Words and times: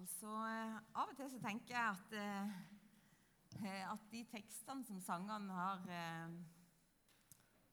Altså, 0.00 0.28
eh, 0.48 0.76
Av 0.96 1.10
og 1.10 1.16
til 1.16 1.28
så 1.28 1.38
tenker 1.42 1.74
jeg 1.74 1.88
at, 1.92 2.12
eh, 2.16 3.80
at 3.92 4.04
de 4.12 4.22
tekstene 4.32 4.84
som 4.88 5.00
sangene 5.04 5.52
har, 5.52 5.82
eh, 5.92 6.30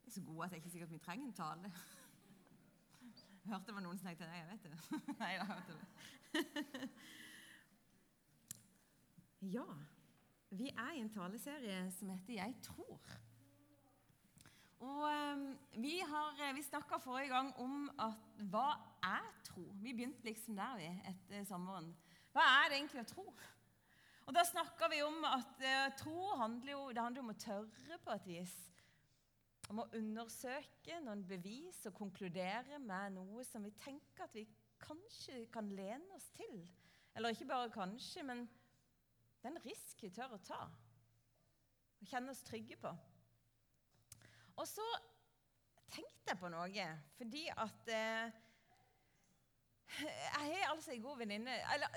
er 0.06 0.12
så 0.12 0.24
gode 0.26 0.44
at 0.44 0.52
det 0.52 0.58
er 0.58 0.62
ikke 0.62 0.74
sikkert 0.74 0.92
vi 0.92 0.98
trenger 0.98 1.28
en 1.28 1.38
tale. 1.38 1.72
Hørte 3.46 3.66
det 3.70 3.76
var 3.76 3.86
noen 3.86 4.00
som 4.00 4.10
tenkte 4.10 4.28
Nei, 4.28 4.42
jeg 4.42 4.50
vet 4.50 4.64
det. 4.64 4.80
Nei, 5.22 5.30
jeg 5.38 5.48
hørte 5.48 5.78
det. 5.78 6.90
Ja, 9.48 9.64
vi 10.50 10.68
er 10.74 10.92
i 10.98 11.00
en 11.00 11.14
taleserie 11.14 11.92
som 11.92 12.10
heter 12.10 12.34
'Jeg 12.34 12.56
tror'. 12.64 13.18
Og 14.80 15.04
eh, 15.12 15.56
Vi, 15.82 16.00
har, 16.00 16.54
vi 16.54 16.62
snakka 16.62 16.98
forrige 16.98 17.30
gang 17.30 17.54
om 17.56 17.90
at 18.00 18.44
hva 18.50 18.68
er 19.04 19.32
tro? 19.44 19.62
Vi 19.62 19.94
begynte 19.94 20.26
liksom 20.26 20.56
der 20.56 20.76
vi 20.78 20.90
etter 21.06 21.44
sommeren. 21.46 21.96
Hva 22.38 22.46
er 22.62 22.68
det 22.70 22.76
egentlig 22.78 23.02
å 23.02 23.10
tro? 23.10 23.24
Og 24.28 24.36
Da 24.36 24.44
snakker 24.46 24.92
vi 24.92 25.00
om 25.02 25.24
at 25.26 25.62
eh, 25.66 25.88
tro 25.98 26.36
handler 26.38 26.76
jo, 26.76 26.82
det 26.94 27.02
handler 27.02 27.24
om 27.24 27.32
å 27.34 27.42
tørre 27.42 27.98
på 28.04 28.14
et 28.14 28.28
vis. 28.30 28.54
Om 29.72 29.82
å 29.82 29.88
undersøke 29.98 31.00
noen 31.02 31.24
bevis 31.26 31.80
og 31.90 31.96
konkludere 31.98 32.78
med 32.84 33.16
noe 33.16 33.46
som 33.48 33.66
vi 33.66 33.74
tenker 33.82 34.28
at 34.28 34.38
vi 34.38 34.46
kanskje 34.84 35.48
kan 35.50 35.72
lene 35.74 36.14
oss 36.14 36.30
til. 36.38 36.62
Eller 37.18 37.34
ikke 37.34 37.50
bare 37.50 37.74
kanskje, 37.74 38.22
men 38.30 38.46
det 39.42 39.50
er 39.50 39.56
en 39.56 39.66
risk 39.66 40.06
vi 40.06 40.14
tør 40.14 40.38
å 40.38 40.44
ta. 40.46 40.62
Og 41.98 42.12
kjenne 42.12 42.36
oss 42.36 42.46
trygge 42.46 42.78
på. 42.84 42.94
Og 44.62 44.70
så 44.70 44.86
tenkte 45.90 46.36
jeg 46.36 46.42
på 46.44 46.54
noe, 46.54 46.90
fordi 47.18 47.48
at 47.50 47.90
eh, 47.98 48.44
jeg 49.88 50.52
har 50.52 50.72
altså 50.74 50.92
en 50.94 51.02
god 51.02 51.22
venninne 51.22 51.54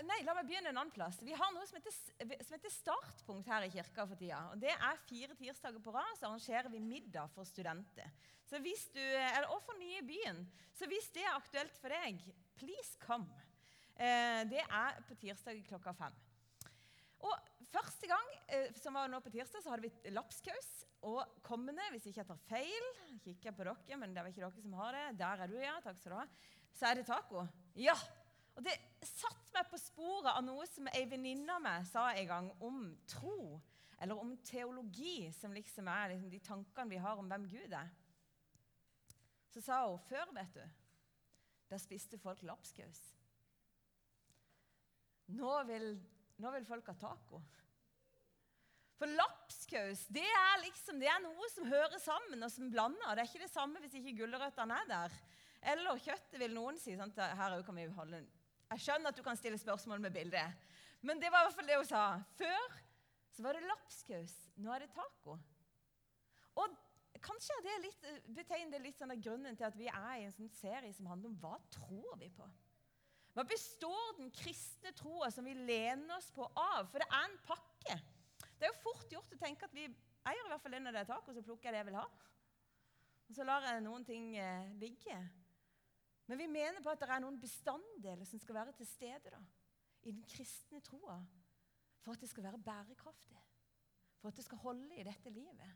Nei, 0.06 0.18
la 0.24 0.34
meg 0.36 0.46
begynne 0.46 0.70
en 0.70 0.78
annen 0.78 0.92
plass. 0.94 1.18
Vi 1.26 1.34
har 1.36 1.52
noe 1.54 1.66
som 1.68 1.80
heter, 1.80 1.94
som 2.46 2.54
heter, 2.54 2.72
Startpunkt 2.72 3.50
her 3.50 3.66
i 3.66 3.72
kirka 3.72 4.06
for 4.06 4.18
tida. 4.20 4.40
og 4.52 4.62
Det 4.62 4.72
er 4.72 5.04
fire 5.08 5.36
tirsdager 5.38 5.82
på 5.82 5.94
rad 5.94 6.16
så 6.18 6.30
arrangerer 6.30 6.70
vi 6.72 6.82
middag 6.84 7.32
for 7.34 7.48
studenter. 7.48 8.10
Så 8.46 8.62
hvis 8.62 8.86
du, 8.94 9.02
eller, 9.02 9.50
og 9.50 9.62
for 9.66 9.78
nye 9.78 10.00
i 10.00 10.06
byen. 10.06 10.42
Så 10.74 10.88
hvis 10.90 11.10
det 11.14 11.26
er 11.26 11.36
aktuelt 11.36 11.76
for 11.82 11.92
deg, 11.92 12.22
please 12.58 12.98
come. 13.02 13.30
Eh, 13.94 14.42
det 14.50 14.62
er 14.64 15.02
på 15.06 15.18
tirsdag 15.20 15.62
klokka 15.68 15.94
fem. 15.98 16.14
Og 17.26 17.34
Første 17.70 18.08
gang, 18.10 18.30
eh, 18.50 18.72
som 18.82 18.96
var 18.98 19.06
nå 19.06 19.20
på 19.22 19.30
tirsdag, 19.30 19.62
så 19.62 19.70
hadde 19.70 19.86
vi 19.86 20.10
lapskaus. 20.10 20.70
Og 21.06 21.22
kommende, 21.46 21.84
hvis 21.94 22.08
ikke 22.10 22.20
jeg 22.20 22.28
tar 22.28 22.40
feil 22.48 22.88
kikker 23.22 23.54
på 23.54 23.64
dere, 23.68 23.98
men 24.00 24.12
det 24.12 24.20
er 24.20 24.30
ikke 24.32 24.42
dere 24.42 24.64
som 24.64 24.74
har 24.80 24.96
det. 24.96 25.04
Der 25.20 25.44
er 25.44 25.48
du, 25.48 25.54
ja. 25.60 25.76
Takk 25.84 26.00
skal 26.00 26.12
du 26.12 26.18
ha. 26.18 26.26
Så 26.76 26.88
er 26.88 26.98
det 26.98 27.06
taco. 27.08 27.46
Ja! 27.78 27.96
Og 28.58 28.64
det 28.66 28.74
satte 29.06 29.54
meg 29.54 29.68
på 29.70 29.78
sporet 29.80 30.32
av 30.34 30.42
noe 30.44 30.66
som 30.68 30.88
ei 30.90 31.04
venninne 31.08 31.54
av 31.54 31.62
meg 31.64 31.86
sa 31.88 32.10
en 32.10 32.28
gang 32.28 32.50
om 32.66 32.82
tro. 33.08 33.60
Eller 34.00 34.18
om 34.18 34.34
teologi, 34.44 35.30
som 35.36 35.54
liksom 35.54 35.88
er 35.92 36.14
liksom 36.14 36.32
de 36.32 36.40
tankene 36.44 36.90
vi 36.90 37.00
har 37.00 37.20
om 37.20 37.28
hvem 37.30 37.46
Gud 37.52 37.74
er. 37.76 37.88
Så 39.52 39.62
sa 39.64 39.82
hun 39.86 40.00
før, 40.08 40.30
vet 40.36 40.54
du, 40.56 40.62
da 41.70 41.78
spiste 41.80 42.18
folk 42.20 42.42
lapskaus. 42.46 43.00
Nå 45.36 45.52
vil 45.68 45.92
nå 46.40 46.52
vil 46.54 46.66
folk 46.68 46.88
ha 46.88 46.96
taco. 46.96 47.40
For 49.00 49.08
lapskaus 49.16 50.06
det 50.12 50.24
er 50.24 50.62
liksom, 50.64 51.00
det 51.00 51.08
er 51.08 51.20
noe 51.24 51.48
som 51.52 51.68
hører 51.68 52.00
sammen 52.02 52.44
og 52.44 52.52
som 52.52 52.70
blander. 52.72 53.14
Det 53.14 53.24
er 53.24 53.30
ikke 53.30 53.44
det 53.44 53.52
samme 53.52 53.80
hvis 53.82 53.96
ikke 54.00 54.16
gulrøttene 54.22 54.78
er 54.82 54.90
der. 54.90 55.18
Eller 55.60 55.98
kjøttet, 56.00 56.38
vil 56.40 56.54
noen 56.56 56.78
si. 56.80 56.96
Sant? 56.96 57.18
Her 57.18 57.60
kan 57.66 57.76
vi 57.76 57.86
holde... 57.96 58.22
Jeg 58.70 58.84
skjønner 58.84 59.10
at 59.10 59.18
du 59.18 59.24
kan 59.26 59.38
stille 59.38 59.58
spørsmål 59.58 60.00
med 60.00 60.14
bildet. 60.14 60.68
Men 61.02 61.20
det 61.20 61.30
var 61.32 61.42
i 61.42 61.48
hvert 61.48 61.58
fall 61.58 61.68
det 61.68 61.80
hun 61.80 61.88
sa. 61.88 62.04
Før 62.38 62.78
så 63.34 63.44
var 63.44 63.56
det 63.56 63.66
lapskaus. 63.66 64.36
Nå 64.60 64.72
er 64.74 64.84
det 64.84 64.92
taco. 64.94 65.36
Og 66.60 66.76
kanskje 67.24 67.58
det 67.64 67.76
litt, 67.84 68.08
betegner 68.36 68.76
det 68.76 68.82
litt 68.84 69.00
sånn 69.00 69.14
grunnen 69.20 69.58
til 69.58 69.68
at 69.68 69.78
vi 69.78 69.88
er 69.90 70.16
i 70.20 70.26
en 70.28 70.34
sånn 70.34 70.52
serie 70.54 70.92
som 70.96 71.08
handler 71.10 71.32
om 71.32 71.38
hva 71.42 71.56
tror 71.72 72.18
vi 72.20 72.30
på. 72.36 72.46
Hva 73.34 73.44
består 73.46 74.16
den 74.18 74.30
kristne 74.34 74.92
troa 74.98 75.28
som 75.30 75.46
vi 75.46 75.54
lener 75.54 76.16
oss 76.16 76.30
på 76.34 76.46
av? 76.48 76.88
For 76.90 77.02
det 77.02 77.06
er 77.10 77.26
en 77.28 77.36
pakke. 77.46 77.98
Det 78.58 78.66
er 78.66 78.72
jo 78.72 78.82
fort 78.84 79.12
gjort 79.12 79.36
å 79.36 79.40
tenke 79.40 79.68
at 79.68 79.76
vi 79.76 79.86
eier 79.86 80.42
i 80.44 80.50
hvert 80.50 80.64
fall 80.64 80.76
en 80.76 80.90
av 80.90 80.98
er 81.00 81.08
taco, 81.08 81.32
så 81.32 81.44
plukker 81.44 81.70
jeg 81.70 81.76
det 81.76 81.82
jeg 81.82 81.90
vil 81.90 82.00
ha. 82.00 82.06
Og 83.30 83.36
så 83.36 83.46
lar 83.46 83.64
jeg 83.64 83.84
noen 83.84 84.04
ting 84.04 84.34
eh, 84.36 84.72
ligge. 84.80 85.20
Men 86.30 86.38
vi 86.38 86.46
mener 86.46 86.78
på 86.78 86.92
at 86.92 87.00
det 87.02 87.10
er 87.10 87.22
noen 87.24 87.40
bestanddeler 87.42 88.28
som 88.28 88.38
skal 88.38 88.60
være 88.60 88.76
til 88.78 88.86
stede 88.86 89.32
da, 89.34 89.40
i 90.06 90.12
den 90.14 90.22
kristne 90.30 90.78
troa 90.86 91.18
for 92.04 92.14
at 92.14 92.22
det 92.22 92.30
skal 92.30 92.46
være 92.46 92.60
bærekraftig. 92.62 93.40
For 94.20 94.30
at 94.30 94.38
det 94.38 94.44
skal 94.46 94.60
holde 94.62 94.94
i 94.94 95.06
dette 95.06 95.32
livet. 95.34 95.72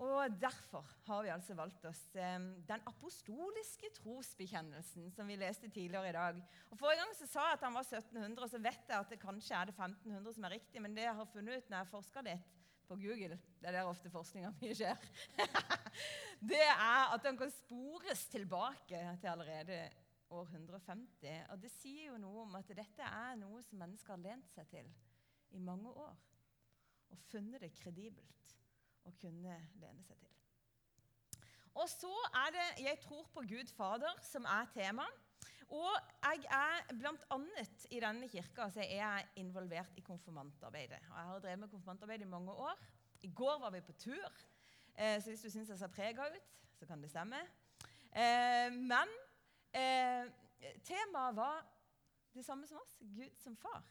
Og 0.00 0.40
Derfor 0.40 0.86
har 1.06 1.22
vi 1.22 1.30
altså 1.30 1.54
valgt 1.54 1.84
oss 1.84 2.00
eh, 2.16 2.38
den 2.66 2.86
apostoliske 2.88 3.92
trosbekjennelsen 4.00 5.10
som 5.12 5.28
vi 5.28 5.36
leste 5.38 5.68
tidligere 5.68 6.08
i 6.08 6.16
dag. 6.16 6.40
Og 6.70 6.80
Forrige 6.80 7.02
gang 7.02 7.12
så 7.18 7.28
sa 7.28 7.44
jeg 7.50 7.58
at 7.58 7.66
han 7.68 7.76
var 7.76 7.84
1700, 7.84 8.42
og 8.42 8.50
så 8.50 8.62
vet 8.64 8.88
jeg 8.88 8.96
at 8.96 9.12
det 9.12 9.20
kanskje 9.22 9.58
er 9.58 9.70
det 9.70 9.76
1500 9.76 10.34
som 10.34 10.48
er 10.48 10.56
riktig. 10.56 10.82
Men 10.82 10.96
det 10.96 11.04
jeg 11.04 11.18
har 11.20 11.30
funnet 11.30 11.60
ut 11.60 11.70
når 11.70 11.84
jeg 11.84 11.92
forska 11.92 12.24
litt 12.26 12.59
på 12.90 12.98
Google, 12.98 13.38
det 13.60 13.68
er 13.70 13.76
der 13.78 13.86
ofte 13.86 14.10
forskninga 14.10 14.50
mi 14.58 14.72
skjer, 14.74 14.98
det 16.50 16.62
er 16.66 17.12
at 17.14 17.22
den 17.22 17.38
kan 17.38 17.52
spores 17.54 18.24
tilbake 18.32 19.02
til 19.22 19.30
allerede 19.30 19.84
år 20.30 20.42
150. 20.42 21.46
Og 21.50 21.62
det 21.62 21.70
sier 21.74 22.10
jo 22.10 22.18
noe 22.22 22.44
om 22.44 22.58
at 22.58 22.70
dette 22.74 23.06
er 23.06 23.38
noe 23.38 23.62
som 23.66 23.80
mennesker 23.82 24.14
har 24.14 24.22
lent 24.22 24.50
seg 24.54 24.68
til 24.72 24.90
i 25.54 25.62
mange 25.62 25.90
år. 25.90 26.18
Og 27.10 27.22
funnet 27.30 27.62
det 27.62 27.72
kredibelt 27.78 28.54
å 29.06 29.14
kunne 29.18 29.56
lene 29.82 30.04
seg 30.06 30.18
til. 30.18 30.36
Og 31.80 31.86
så 31.88 32.12
er 32.34 32.50
det 32.54 32.68
'Jeg 32.84 33.00
tror 33.00 33.26
på 33.34 33.40
Gud 33.40 33.70
Fader' 33.78 34.22
som 34.22 34.44
er 34.44 34.66
tema. 34.74 35.06
Og 35.70 35.92
jeg 36.24 36.46
er 36.50 36.94
bl.a. 36.98 37.36
i 37.94 38.00
denne 38.02 38.28
kirka 38.28 38.66
så 38.74 38.82
er 38.82 38.96
jeg 38.96 39.26
involvert 39.42 39.98
i 40.00 40.02
konfirmantarbeidet. 40.02 40.98
Og 41.10 41.16
jeg 41.16 41.28
har 41.28 41.44
drevet 41.44 41.62
med 41.62 41.70
konfirmantarbeid 41.70 42.24
i 42.24 42.30
mange 42.30 42.52
år. 42.52 42.80
I 43.22 43.30
går 43.36 43.60
var 43.60 43.70
vi 43.70 43.80
på 43.80 43.92
tur, 43.92 44.32
eh, 44.96 45.22
så 45.22 45.30
hvis 45.30 45.44
du 45.44 45.50
syns 45.50 45.70
jeg 45.70 45.78
ser 45.78 45.92
prega 45.94 46.26
ut, 46.26 46.50
så 46.74 46.86
kan 46.86 47.02
det 47.02 47.10
stemme. 47.10 47.38
Eh, 48.10 48.72
men 48.72 49.14
eh, 49.76 50.26
temaet 50.82 51.36
var 51.36 51.62
det 52.34 52.44
samme 52.44 52.66
som 52.66 52.80
oss 52.80 52.96
Gud 53.00 53.36
som 53.38 53.56
far. 53.56 53.84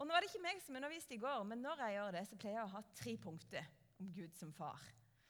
Og 0.00 0.06
Nå 0.06 0.14
var 0.14 0.24
det 0.24 0.30
ikke 0.30 0.42
meg 0.42 0.62
som 0.64 0.78
underviste 0.80 1.14
i 1.14 1.20
går, 1.20 1.44
men 1.44 1.62
når 1.62 1.84
jeg 1.84 1.98
gjør 1.98 2.14
det, 2.16 2.24
så 2.26 2.40
pleier 2.40 2.56
jeg 2.56 2.66
å 2.66 2.74
ha 2.74 2.82
tre 2.96 3.16
punkter 3.20 3.70
om 4.00 4.10
Gud 4.16 4.34
som 4.34 4.52
far. 4.56 4.82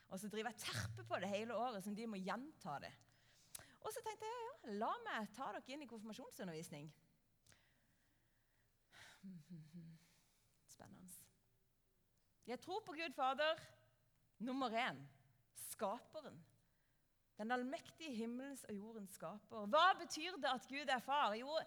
Og 0.09 0.21
så 0.21 0.31
driver 0.31 0.55
jeg 0.55 0.63
terpe 0.65 1.05
på 1.05 1.19
det 1.21 1.31
hele 1.31 1.57
året, 1.59 1.85
som 1.85 1.95
de 1.95 2.07
må 2.07 2.21
gjenta 2.23 2.79
det. 2.83 2.93
Og 3.81 3.93
så 3.95 4.03
tenkte 4.05 4.29
jeg 4.29 4.43
ja, 4.45 4.75
la 4.83 4.91
meg 5.07 5.31
ta 5.37 5.51
dere 5.55 5.73
inn 5.75 5.85
i 5.85 5.89
konfirmasjonsundervisning. 5.91 6.91
Spennende. 10.69 11.09
Jeg 12.49 12.61
tror 12.61 12.83
på 12.85 12.97
Gud 12.97 13.17
Fader. 13.17 13.61
Nummer 14.41 14.73
én 14.73 14.97
skaperen. 15.69 16.39
Den 17.37 17.53
allmektige 17.53 18.15
himmelens 18.17 18.65
og 18.69 18.77
jordens 18.77 19.17
skaper. 19.17 19.67
Hva 19.69 19.91
betyr 20.01 20.39
det 20.41 20.49
at 20.49 20.69
Gud 20.69 20.89
er 20.89 21.05
far? 21.05 21.35
Jo, 21.37 21.59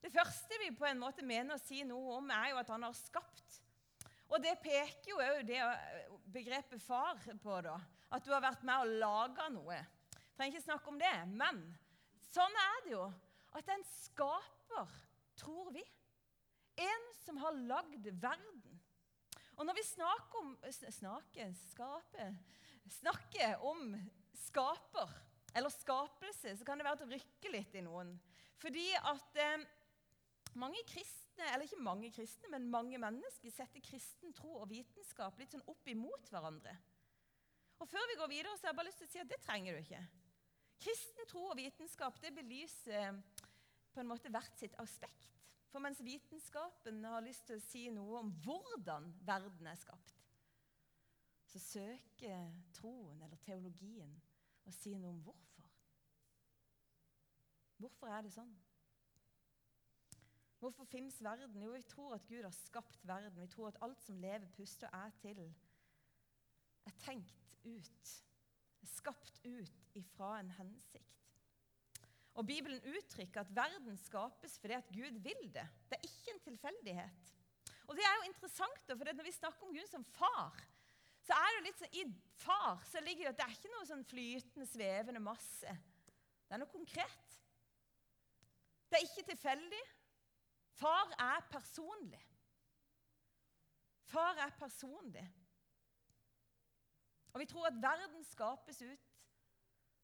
Det 0.00 0.12
første 0.12 0.56
vi 0.60 0.68
på 0.76 0.84
en 0.84 0.98
måte 1.00 1.24
mener 1.24 1.56
å 1.56 1.62
si 1.62 1.80
noe 1.84 2.18
om, 2.18 2.30
er 2.30 2.50
jo 2.50 2.58
at 2.60 2.68
han 2.68 2.82
har 2.84 2.96
skapt 2.96 3.60
og 4.34 4.42
det 4.42 4.54
peker 4.62 5.12
jo 5.12 5.20
òg 5.22 5.42
det 5.46 5.60
begrepet 6.32 6.82
far 6.82 7.20
på, 7.20 7.58
da. 7.62 7.76
At 8.14 8.24
du 8.24 8.32
har 8.32 8.42
vært 8.42 8.64
med 8.66 8.82
og 8.82 8.94
laga 9.02 9.48
noe. 9.52 9.76
Trenger 10.34 10.56
ikke 10.56 10.66
snakke 10.66 10.90
om 10.90 10.98
det, 10.98 11.14
men 11.30 11.60
sånn 12.32 12.56
er 12.58 12.80
det 12.84 12.94
jo. 12.96 13.04
At 13.54 13.68
en 13.70 13.84
skaper, 13.86 14.94
tror 15.38 15.70
vi. 15.74 15.84
En 16.82 17.04
som 17.22 17.38
har 17.42 17.54
lagd 17.70 18.08
verden. 18.22 18.80
Og 19.54 19.66
når 19.68 19.78
vi 19.78 19.86
snakker 19.86 20.40
om 20.40 20.56
snakker, 20.74 21.52
skaper, 21.70 22.34
snakker 22.96 23.62
om 23.62 23.94
skaper 24.42 25.12
eller 25.54 25.70
skapelse, 25.70 26.56
så 26.58 26.66
kan 26.66 26.80
det 26.80 26.86
være 26.88 27.06
å 27.06 27.12
rykke 27.12 27.52
litt 27.54 27.76
i 27.78 27.84
noen. 27.86 28.16
Fordi 28.58 28.88
at 28.98 29.38
eh, 29.38 29.62
mange 30.58 30.82
kristne, 30.90 31.46
eller 31.52 31.68
ikke 31.68 31.86
mange 31.86 32.10
kristne, 32.14 32.50
men 32.50 32.66
mange 32.72 32.98
mennesker 32.98 33.54
setter 33.54 33.84
kristen 33.86 34.34
tro 34.34 34.56
og 34.58 34.68
vitenskap 34.72 35.38
litt 35.38 35.54
sånn 35.54 35.64
opp 35.70 35.86
imot 35.90 36.30
hverandre. 36.34 36.74
Og 37.78 37.86
Før 37.90 38.10
vi 38.10 38.18
går 38.18 38.30
videre, 38.30 38.58
så 38.58 38.66
har 38.66 38.72
jeg 38.72 38.80
bare 38.80 38.90
lyst 38.90 39.02
til 39.02 39.08
å 39.08 39.12
si 39.12 39.22
at 39.22 39.30
det 39.30 39.42
trenger 39.46 39.74
du 39.74 39.82
ikke. 39.84 40.02
Kristen 40.84 41.28
tro 41.30 41.46
og 41.48 41.56
vitenskap 41.56 42.18
det 42.20 42.34
belyser 42.36 42.98
eh, 42.98 43.20
på 43.94 44.02
en 44.02 44.10
måte 44.10 44.32
hvert 44.32 44.58
sitt 44.58 44.74
aspekt. 44.82 45.30
For 45.72 45.82
mens 45.82 46.02
vitenskapen 46.04 47.00
har 47.08 47.24
lyst 47.24 47.48
til 47.48 47.58
å 47.58 47.64
si 47.64 47.86
noe 47.90 48.20
om 48.20 48.28
hvordan 48.44 49.08
verden 49.26 49.66
er 49.66 49.78
skapt, 49.80 50.20
så 51.50 51.62
søker 51.62 52.52
troen 52.76 53.22
eller 53.24 53.40
teologien 53.42 54.12
å 54.68 54.74
si 54.74 54.92
noe 54.98 55.14
om 55.14 55.22
hvorfor. 55.24 55.72
Hvorfor 57.80 58.12
er 58.14 58.22
det 58.26 58.34
sånn? 58.36 58.52
Hvorfor 60.62 60.86
finnes 60.88 61.16
verden? 61.22 61.60
Jo, 61.60 61.72
vi 61.74 61.82
tror 61.90 62.14
at 62.16 62.28
Gud 62.28 62.46
har 62.46 62.54
skapt 62.56 63.02
verden. 63.06 63.40
Vi 63.42 63.50
tror 63.52 63.68
at 63.68 63.80
alt 63.84 64.00
som 64.00 64.20
lever, 64.22 64.46
puster 64.56 64.88
og 64.88 65.08
er 65.08 65.16
til, 65.20 65.42
er 66.86 66.94
tenkt 67.02 67.58
ut. 67.64 68.14
Skapt 68.88 69.40
ut 69.44 69.96
ifra 69.96 70.38
en 70.40 70.50
hensikt. 70.58 71.10
Og 72.34 72.46
Bibelen 72.46 72.82
uttrykker 72.90 73.44
at 73.44 73.52
verden 73.54 73.96
skapes 74.00 74.58
fordi 74.58 74.74
at 74.74 74.90
Gud 74.90 75.20
vil 75.22 75.44
det. 75.54 75.66
Det 75.90 75.98
er 75.98 76.08
ikke 76.08 76.34
en 76.34 76.44
tilfeldighet. 76.48 77.32
Og 77.86 77.96
det 77.96 78.04
er 78.04 78.14
jo 78.18 78.30
interessant, 78.30 78.86
for 78.88 79.12
Når 79.14 79.22
vi 79.22 79.32
snakker 79.32 79.66
om 79.66 79.74
Gud 79.74 79.86
som 79.90 80.04
far, 80.04 80.56
så 81.24 81.32
er 81.32 81.50
det 81.50 81.56
jo 81.56 81.66
litt 81.66 81.80
sånn, 81.80 81.94
I 82.00 82.04
far 82.42 82.82
så 82.88 83.00
ligger 83.00 83.24
det 83.24 83.32
at 83.32 83.38
det 83.38 83.44
er 83.46 83.56
ikke 83.56 83.72
noe 83.72 83.88
sånn 83.88 84.04
flytende, 84.04 84.66
svevende 84.68 85.22
masse. 85.24 85.76
Det 86.44 86.56
er 86.56 86.60
noe 86.60 86.72
konkret. 86.72 87.38
Det 88.90 88.98
er 88.98 89.06
ikke 89.06 89.28
tilfeldig. 89.30 89.84
Far 90.74 91.14
er 91.22 91.46
personlig. 91.50 92.20
Far 94.10 94.42
er 94.42 94.52
personlig. 94.58 95.24
Og 97.34 97.40
vi 97.40 97.46
tror 97.50 97.66
at 97.66 97.82
verden 97.82 98.24
skapes 98.24 98.78
ut 98.82 99.10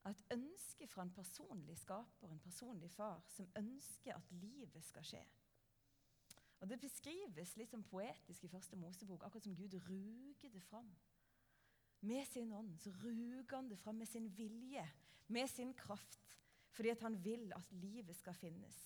av 0.04 0.10
et 0.10 0.24
ønske 0.34 0.88
fra 0.90 1.04
en 1.04 1.12
personlig 1.14 1.76
skaper, 1.78 2.30
en 2.32 2.42
personlig 2.42 2.90
far, 2.90 3.20
som 3.30 3.50
ønsker 3.60 4.16
at 4.16 4.32
livet 4.42 4.84
skal 4.84 5.06
skje. 5.06 5.22
Og 6.60 6.68
Det 6.68 6.80
beskrives 6.80 7.54
litt 7.56 7.70
som 7.72 7.84
poetisk 7.86 8.44
i 8.44 8.50
første 8.52 8.76
Mosebok, 8.76 9.22
akkurat 9.24 9.46
som 9.46 9.56
Gud 9.56 9.74
ruger 9.86 10.50
det 10.52 10.62
fram. 10.62 10.90
Med 12.00 12.26
sin 12.26 12.52
ånd 12.52 12.74
så 12.80 12.92
ruger 13.02 13.56
han 13.56 13.68
det 13.68 13.78
fram 13.78 14.00
med 14.00 14.08
sin 14.08 14.28
vilje, 14.36 14.84
med 15.28 15.48
sin 15.48 15.74
kraft, 15.74 16.38
fordi 16.70 16.90
at 16.90 17.00
han 17.00 17.16
vil 17.24 17.52
at 17.56 17.72
livet 17.72 18.16
skal 18.16 18.34
finnes. 18.34 18.78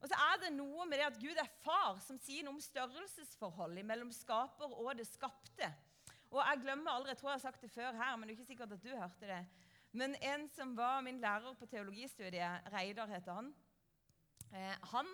Og 0.00 0.08
så 0.08 0.16
er 0.16 0.40
det 0.40 0.52
noe 0.56 0.86
med 0.88 0.98
det 0.98 1.06
at 1.10 1.20
Gud 1.20 1.36
er 1.36 1.56
far, 1.60 1.98
som 2.00 2.18
sier 2.18 2.44
noe 2.44 2.56
om 2.56 2.64
størrelsesforholdet 2.64 3.84
mellom 3.84 4.12
skaper 4.16 4.72
og 4.80 4.94
det 4.96 5.06
skapte. 5.08 5.68
Og 6.30 6.38
Jeg 6.38 6.60
glemmer 6.62 6.90
aldri, 6.90 7.10
jeg 7.10 7.18
tror 7.18 7.30
jeg 7.30 7.38
har 7.38 7.42
sagt 7.42 7.62
det 7.62 7.70
før 7.70 7.92
her, 7.92 8.16
men 8.16 8.28
det 8.28 8.34
er 8.34 8.38
ikke 8.38 8.52
sikkert 8.52 8.72
at 8.72 8.82
du 8.82 8.88
hørte 8.88 9.26
det. 9.26 9.46
Men 9.92 10.14
en 10.22 10.48
som 10.48 10.76
var 10.76 11.00
min 11.00 11.18
lærer 11.20 11.54
på 11.58 11.66
teologistudiet, 11.66 12.70
Reidar 12.72 13.10
heter 13.10 13.32
han, 13.32 13.54
eh, 14.54 14.76
han 14.92 15.08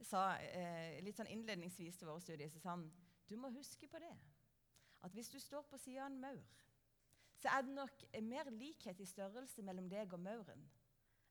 sa 0.00 0.22
eh, 0.40 1.02
litt 1.04 1.18
sånn 1.18 1.30
innledningsvis 1.30 1.98
til 2.00 2.08
våre 2.08 2.22
studier 2.24 2.48
så 2.50 2.62
sa 2.62 2.72
han, 2.74 2.86
du 3.28 3.36
må 3.36 3.52
huske 3.52 3.88
på 3.88 4.00
det 4.02 4.14
at 5.02 5.12
hvis 5.12 5.30
du 5.30 5.38
står 5.40 5.66
på 5.68 5.78
sida 5.78 6.06
av 6.06 6.10
en 6.10 6.20
maur, 6.22 6.42
så 7.42 7.50
er 7.52 7.66
det 7.66 7.74
nok 7.74 8.04
mer 8.22 8.50
likhet 8.54 9.00
i 9.00 9.06
størrelse 9.06 9.64
mellom 9.66 9.88
deg 9.90 10.12
og 10.14 10.22
mauren 10.22 10.64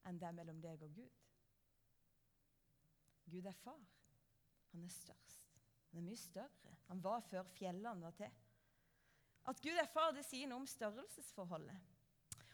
enn 0.08 0.20
det 0.20 0.28
er 0.28 0.36
mellom 0.36 0.62
deg 0.62 0.82
og 0.84 0.94
Gud. 0.96 1.18
Gud 3.32 3.46
er 3.46 3.58
far. 3.64 3.82
Han 4.72 4.84
er 4.84 4.92
størst. 4.92 5.62
Han 5.92 6.02
er 6.02 6.08
mye 6.08 6.20
større. 6.20 6.74
Han 6.88 7.04
var 7.04 7.22
før 7.30 7.48
fjellene 7.56 8.02
var 8.02 8.16
til. 8.18 8.41
At 9.50 9.62
Gud 9.62 9.78
er 9.78 9.90
far, 9.90 10.12
det 10.14 10.26
sier 10.28 10.50
noe 10.50 10.62
om 10.62 10.70
størrelsesforholdet. 10.70 11.78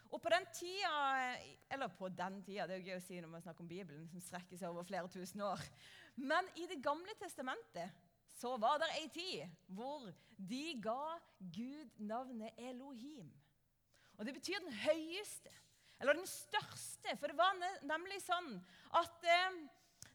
Og 0.07 0.21
på 0.23 0.31
den 0.31 0.45
tida 0.55 0.91
Eller 1.69 1.87
på 1.91 2.07
den 2.09 2.39
tida, 2.45 2.67
det 2.67 2.77
er 2.77 2.79
jo 2.79 2.91
gøy 2.91 2.97
å 2.97 3.03
si 3.03 3.17
når 3.19 3.31
man 3.33 3.43
snakker 3.43 3.65
om 3.65 3.71
Bibelen, 3.71 4.05
som 4.07 4.23
strekker 4.23 4.59
seg 4.59 4.71
over 4.71 4.87
flere 4.87 5.09
tusen 5.11 5.43
år. 5.43 5.63
Men 6.15 6.47
i 6.55 6.67
Det 6.69 6.79
gamle 6.83 7.15
testamentet 7.19 8.05
så 8.37 8.53
var 8.61 8.77
det 8.79 8.91
ei 8.99 9.07
tid 9.09 9.57
hvor 9.73 10.05
de 10.37 10.63
ga 10.81 11.17
Gud 11.39 11.97
navnet 11.97 12.53
Elohim. 12.57 13.31
Og 14.17 14.25
Det 14.25 14.33
betyr 14.33 14.61
den 14.63 14.77
høyeste, 14.85 15.51
eller 15.99 16.13
den 16.13 16.29
største. 16.29 17.17
For 17.17 17.27
det 17.27 17.37
var 17.37 17.57
nemlig 17.85 18.21
sånn 18.21 18.55
at 18.97 19.25
eh, 19.25 19.57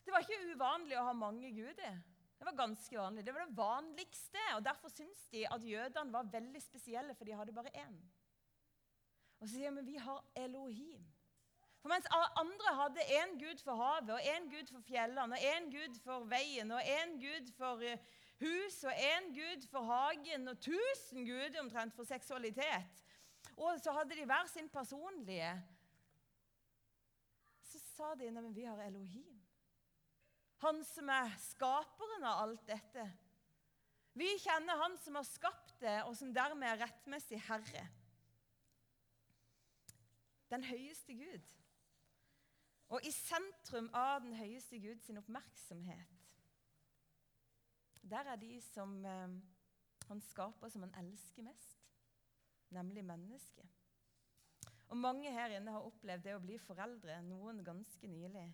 det 0.07 0.15
var 0.15 0.25
ikke 0.25 0.55
uvanlig 0.55 0.99
å 0.99 1.07
ha 1.09 1.15
mange 1.15 1.51
guder. 1.55 1.99
Det 2.43 2.47
var 2.47 2.67
ganske 2.67 2.99
vanlig. 2.99 3.23
Det 3.27 3.33
var 3.35 3.44
det 3.47 3.56
vanligste. 3.56 4.39
og 4.56 4.65
Derfor 4.65 4.89
syns 4.89 5.27
de 5.31 5.44
at 5.47 5.65
jødene 5.65 6.12
var 6.12 6.23
veldig 6.33 6.62
spesielle, 6.62 7.15
for 7.15 7.25
de 7.25 7.37
hadde 7.39 7.53
bare 7.55 7.71
én. 7.77 8.00
Og 9.39 9.47
så 9.49 9.55
sier 9.55 9.71
vi 9.71 9.85
vi 9.93 9.94
har 9.97 10.25
Elohim. 10.37 11.05
For 11.79 11.91
mens 11.93 12.09
andre 12.11 12.73
hadde 12.81 13.05
én 13.19 13.37
gud 13.39 13.62
for 13.62 13.79
havet, 13.79 14.11
og 14.11 14.27
én 14.27 14.50
gud 14.50 14.73
for 14.73 14.81
fjellene, 14.81 15.39
og 15.39 15.47
én 15.55 15.71
gud 15.71 16.00
for 16.03 16.27
veien, 16.31 16.71
og 16.71 16.81
én 16.83 17.15
gud 17.23 17.53
for 17.59 17.85
eh, 17.87 17.99
hus, 18.41 18.85
og 18.85 18.93
én 18.93 19.31
gud 19.38 19.69
for 19.71 19.87
hagen, 19.93 20.49
og 20.49 20.61
tusen 20.61 21.27
guder 21.27 21.61
omtrent 21.61 21.95
for 21.95 22.05
seksualitet, 22.05 23.05
og 23.56 23.79
så 23.81 23.95
hadde 23.95 24.19
de 24.19 24.27
hver 24.27 24.50
sin 24.50 24.69
personlige 24.69 25.62
Så 27.62 27.79
sa 27.79 28.15
de 28.15 28.31
men 28.31 28.55
vi 28.55 28.65
har 28.65 28.83
Elohim. 28.83 29.31
Han 30.62 30.85
som 30.87 31.11
er 31.11 31.32
skaperen 31.43 32.25
av 32.29 32.44
alt 32.44 32.67
dette. 32.69 33.06
Vi 34.14 34.29
kjenner 34.38 34.79
Han 34.79 34.94
som 35.03 35.17
har 35.19 35.26
skapt 35.26 35.75
det, 35.81 35.97
og 36.06 36.14
som 36.17 36.35
dermed 36.35 36.69
er 36.69 36.82
rettmessig 36.85 37.41
herre. 37.49 37.87
Den 40.53 40.64
høyeste 40.69 41.17
Gud. 41.17 41.53
Og 42.93 43.06
i 43.09 43.11
sentrum 43.14 43.88
av 43.97 44.20
den 44.20 44.37
høyeste 44.37 44.79
Gud 44.79 45.00
sin 45.00 45.19
oppmerksomhet, 45.19 46.19
der 48.03 48.29
er 48.29 48.37
de 48.37 48.59
som 48.61 48.99
eh, 49.06 49.38
han 50.09 50.20
skaper 50.20 50.69
som 50.69 50.82
han 50.85 50.94
elsker 51.00 51.47
mest, 51.47 51.79
nemlig 52.75 53.05
mennesket. 53.05 53.69
Og 54.93 54.99
Mange 55.00 55.31
her 55.32 55.55
inne 55.56 55.73
har 55.73 55.87
opplevd 55.88 56.26
det 56.26 56.35
å 56.37 56.43
bli 56.43 56.59
foreldre, 56.61 57.23
noen 57.25 57.62
ganske 57.64 58.11
nylig. 58.12 58.44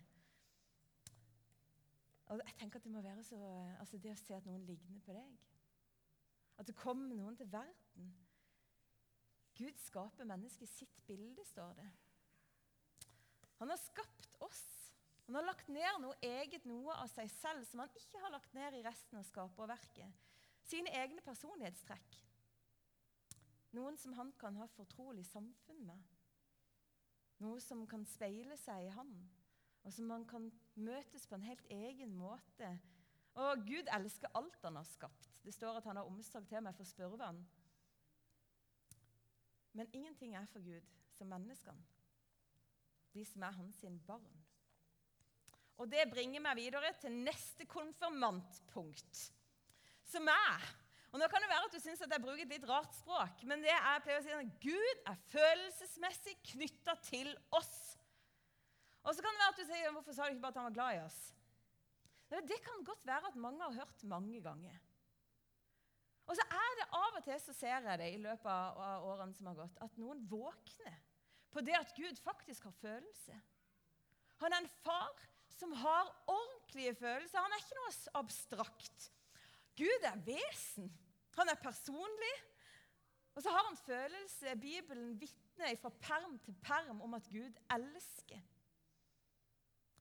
Og 2.29 2.41
jeg 2.45 2.55
tenker 2.59 2.79
at 2.79 2.83
Det 2.83 2.91
må 2.91 3.01
være 3.01 3.23
så, 3.23 3.37
altså 3.79 3.97
det 3.97 4.11
å 4.13 4.19
se 4.21 4.35
at 4.37 4.45
noen 4.45 4.65
ligner 4.65 5.01
på 5.05 5.13
deg. 5.15 5.37
At 6.61 6.67
det 6.67 6.75
kommer 6.77 7.15
noen 7.15 7.37
til 7.37 7.49
verden. 7.51 8.11
Gud 9.57 9.79
skaper 9.81 10.27
mennesket 10.27 10.67
i 10.67 10.71
sitt 10.71 11.01
bilde, 11.07 11.43
står 11.45 11.73
det. 11.79 11.87
Han 13.59 13.69
har 13.73 13.79
skapt 13.81 14.37
oss. 14.45 14.65
Han 15.25 15.35
har 15.35 15.45
lagt 15.45 15.67
ned 15.69 15.99
noe 16.01 16.15
eget, 16.25 16.65
noe 16.65 16.95
av 17.01 17.09
seg 17.11 17.29
selv, 17.33 17.65
som 17.67 17.83
han 17.83 17.97
ikke 17.97 18.21
har 18.23 18.33
lagt 18.33 18.53
ned 18.55 18.77
i 18.77 18.85
resten 18.85 19.19
av 19.19 19.25
skaperverket. 19.27 20.29
Sine 20.69 20.93
egne 21.01 21.21
personlighetstrekk. 21.25 22.21
Noen 23.77 23.97
som 24.01 24.15
han 24.17 24.31
kan 24.39 24.55
ha 24.57 24.69
fortrolig 24.73 25.25
samfunn 25.29 25.83
med. 25.85 26.07
Noe 27.43 27.59
som 27.63 27.85
kan 27.87 28.05
speile 28.09 28.57
seg 28.59 28.87
i 28.87 28.93
han, 28.95 29.11
og 29.83 29.93
som 29.93 30.09
man 30.09 30.25
kan 30.27 30.49
møtes 30.75 31.27
på 31.27 31.37
en 31.37 31.45
helt 31.47 31.65
egen 31.73 32.15
måte. 32.17 32.71
Og 33.39 33.63
Gud 33.67 33.87
elsker 33.95 34.31
alt 34.35 34.65
han 34.65 34.75
har 34.75 34.87
skapt. 34.87 35.29
Det 35.45 35.53
står 35.55 35.79
at 35.79 35.87
han 35.87 35.97
har 36.01 36.09
omsorg 36.09 36.47
til 36.49 36.63
meg 36.65 36.75
for 36.75 36.87
spurven. 36.87 37.39
Men 39.73 39.87
ingenting 39.93 40.35
er 40.35 40.49
for 40.51 40.65
Gud 40.65 40.85
som 41.15 41.31
menneskene 41.31 41.87
de 43.13 43.25
som 43.25 43.43
er 43.43 43.57
hans 43.57 43.85
barn. 44.07 44.45
Og 45.79 45.91
Det 45.91 46.09
bringer 46.11 46.43
meg 46.43 46.57
videre 46.59 46.91
til 46.99 47.15
neste 47.23 47.65
konfirmantpunkt, 47.65 49.31
som 50.03 50.27
er 50.27 50.69
og 51.09 51.17
Nå 51.17 51.25
kan 51.25 51.41
det 51.41 51.49
være 51.49 51.65
at 51.65 51.73
du 51.73 51.81
syns 51.81 52.03
jeg 52.03 52.21
bruker 52.21 52.43
et 52.43 52.51
litt 52.53 52.65
rart 52.69 52.93
språk, 52.93 53.39
men 53.49 53.63
det 53.65 53.71
er, 53.73 53.95
jeg 53.95 54.01
pleier 54.05 54.19
å 54.19 54.25
si 54.27 54.33
at 54.35 54.59
Gud 54.61 54.99
er 55.09 55.23
følelsesmessig 55.31 56.35
knytta 56.51 56.93
til 57.01 57.31
oss. 57.57 57.97
Og 59.03 59.15
så 59.15 59.23
kan 59.23 59.33
det 59.33 59.41
være 59.41 59.53
at 59.53 59.59
du 59.59 59.67
sier 59.69 59.93
hvorfor 59.95 60.15
sa 60.15 60.27
du 60.27 60.35
ikke 60.35 60.45
bare 60.45 60.55
at 60.55 60.61
han 60.61 60.69
var 60.69 60.77
glad 60.77 60.97
i 60.97 61.03
oss? 61.05 61.19
Det 62.29 62.59
kan 62.61 62.83
godt 62.85 63.05
være 63.07 63.31
at 63.31 63.35
mange 63.41 63.63
har 63.63 63.77
hørt 63.81 64.03
mange 64.03 64.41
ganger. 64.41 64.77
Og 66.29 66.35
så 66.37 66.45
er 66.53 66.73
det 66.77 66.89
av 66.93 67.15
og 67.17 67.23
til 67.25 67.39
så 67.41 67.53
ser 67.57 67.87
jeg 67.87 67.99
det 68.01 68.09
i 68.13 68.19
løpet 68.21 68.49
av 68.53 69.05
årene 69.09 69.33
som 69.33 69.47
har 69.49 69.57
gått, 69.57 69.79
at 69.81 69.95
noen 69.97 70.21
våkner 70.29 70.99
på 71.49 71.63
det 71.65 71.73
at 71.73 71.95
Gud 71.97 72.19
faktisk 72.21 72.67
har 72.69 72.75
følelse. 72.77 73.39
Han 74.43 74.53
er 74.53 74.61
en 74.61 74.73
far 74.83 75.23
som 75.57 75.73
har 75.73 76.11
ordentlige 76.29 76.93
følelser. 76.95 77.41
Han 77.41 77.55
er 77.55 77.63
ikke 77.63 77.79
noe 77.79 77.95
abstrakt. 78.21 79.09
Gud 79.79 80.05
er 80.05 80.21
vesen. 80.27 80.91
Han 81.39 81.49
er 81.49 81.59
personlig. 81.63 82.35
Og 83.33 83.43
så 83.43 83.51
har 83.55 83.65
han 83.65 83.81
følelse. 83.81 84.55
Bibelen 84.61 85.17
vitner 85.19 85.75
fra 85.81 85.89
perm 85.89 86.37
til 86.45 86.55
perm 86.63 87.01
om 87.01 87.17
at 87.17 87.27
Gud 87.31 87.59
elsker. 87.73 88.45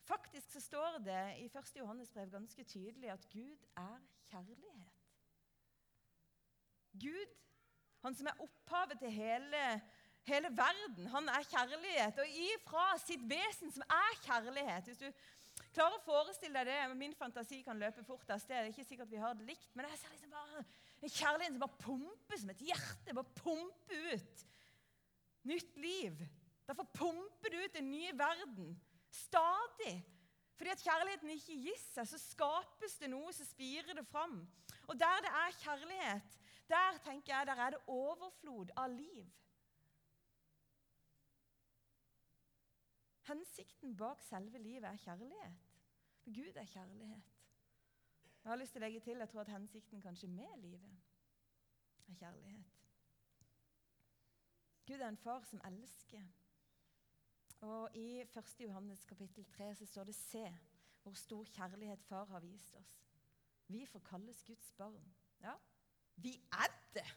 Faktisk 0.08 0.52
så 0.54 0.60
står 0.64 0.98
det 1.04 1.22
i 1.42 1.46
1. 1.50 1.74
Johannes 1.76 2.10
brev 2.10 2.30
ganske 2.32 2.64
tydelig 2.64 3.12
at 3.12 3.28
Gud 3.32 3.66
er 3.76 3.98
kjærlighet. 4.30 4.94
Gud, 6.98 7.34
han 8.02 8.14
som 8.16 8.26
er 8.30 8.40
opphavet 8.42 8.98
til 9.02 9.12
hele 9.12 9.64
hele 10.28 10.50
verden. 10.56 11.06
Han 11.06 11.28
er 11.28 11.46
kjærlighet. 11.48 12.20
Og 12.22 12.38
ifra 12.44 12.86
sitt 13.02 13.24
vesen, 13.30 13.72
som 13.72 13.84
er 13.88 14.18
kjærlighet 14.24 14.90
Hvis 14.90 15.00
du 15.02 15.08
klarer 15.74 15.98
å 15.98 16.04
forestille 16.04 16.64
deg 16.64 16.70
det 16.70 16.98
Min 16.98 17.16
fantasi 17.16 17.62
kan 17.66 17.80
løpe 17.80 18.04
fort 18.06 18.28
av 18.30 18.42
sted. 18.42 18.56
Det 18.56 18.66
er 18.66 18.74
ikke 18.74 18.88
sikkert 18.90 19.12
vi 19.12 19.22
har 19.22 19.36
det 19.38 19.48
likt, 19.48 19.70
men 19.74 19.88
jeg 19.88 20.02
ser 20.02 20.14
liksom 20.14 20.34
bare 20.34 20.64
en 20.98 21.14
kjærlighet 21.14 21.54
som 21.54 21.62
bare 21.62 21.82
pumper 21.84 22.42
som 22.42 22.52
et 22.54 22.66
hjerte. 22.70 23.14
Bare 23.14 23.38
pumper 23.42 24.12
ut 24.14 24.44
nytt 25.48 25.80
liv. 25.80 26.26
Derfor 26.68 26.88
pumper 26.92 27.54
det 27.54 27.64
ut 27.64 27.80
en 27.80 27.90
ny 27.90 28.08
verden. 28.18 28.72
Stadig. 29.10 29.96
Fordi 30.58 30.70
at 30.70 30.82
kjærligheten 30.82 31.30
ikke 31.30 31.56
gir 31.62 31.80
seg, 31.80 32.06
så 32.10 32.18
skapes 32.18 32.96
det 32.98 33.10
noe, 33.12 33.32
så 33.32 33.46
spirer 33.46 33.94
det 33.94 34.06
fram. 34.06 34.40
Og 34.88 34.98
der 34.98 35.20
det 35.22 35.30
er 35.30 35.58
kjærlighet, 35.62 36.38
der 36.68 36.98
tenker 37.04 37.36
jeg, 37.36 37.46
der 37.46 37.62
er 37.64 37.70
det 37.70 37.84
overflod 37.86 38.72
av 38.76 38.90
liv. 38.90 39.28
Hensikten 43.28 43.96
bak 43.96 44.22
selve 44.24 44.58
livet 44.58 44.84
er 44.88 44.96
kjærlighet. 44.96 45.64
For 46.24 46.34
Gud 46.34 46.56
er 46.56 46.64
kjærlighet. 46.64 47.34
Jeg 48.44 48.50
har 48.50 48.56
lyst 48.56 48.72
til 48.72 48.80
å 48.82 48.84
legge 48.86 49.00
til 49.04 49.22
jeg 49.22 49.28
tror 49.28 49.40
at 49.44 49.52
hensikten 49.52 50.02
kanskje 50.02 50.28
med 50.32 50.58
livet 50.62 50.98
er 52.08 52.18
kjærlighet. 52.18 52.74
Gud 54.88 55.00
er 55.00 55.08
en 55.08 55.20
far 55.20 55.44
som 55.44 55.60
elsker. 55.68 56.24
Og 57.60 57.94
I 57.96 58.20
1. 58.22 58.60
Johannes 58.60 59.04
kapittel 59.04 59.44
3 59.56 59.74
så 59.74 59.86
står 59.86 60.04
det 60.04 60.14
'Se 60.14 60.58
hvor 61.02 61.14
stor 61.14 61.44
kjærlighet 61.44 62.02
far 62.04 62.24
har 62.24 62.40
vist 62.40 62.74
oss'. 62.74 62.98
Vi 63.68 63.86
får 63.86 63.98
kalles 63.98 64.42
Guds 64.42 64.72
barn. 64.72 65.14
Ja, 65.40 65.54
vi 66.16 66.40
er 66.52 66.70
det! 66.94 67.08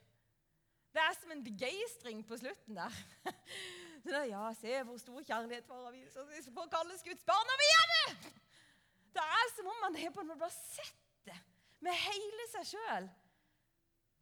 Det 0.94 1.02
er 1.02 1.14
som 1.22 1.32
en 1.32 1.44
begeistring 1.44 2.28
på 2.28 2.38
slutten 2.38 2.76
der. 2.76 2.92
Så 4.04 4.24
ja, 4.28 4.54
se 4.54 4.84
hvor 4.84 4.98
stor 4.98 5.22
kjærlighet 5.24 5.66
far 5.66 5.84
har 5.86 5.92
vist 5.92 6.18
oss. 6.18 6.30
Vi 6.30 6.54
får 6.54 6.68
kalles 6.68 7.04
Guds 7.04 7.24
barn, 7.24 7.54
og 7.54 7.58
vi 7.64 7.70
er 7.82 7.88
det! 7.94 8.34
Det 9.14 9.24
er 9.24 9.56
som 9.56 9.68
om 9.68 9.80
man 9.82 9.96
har 9.96 10.12
på 10.12 10.50
sett 10.50 11.26
det 11.26 11.38
med 11.80 11.92
hele 11.92 12.48
seg 12.52 12.66
sjøl. 12.74 13.10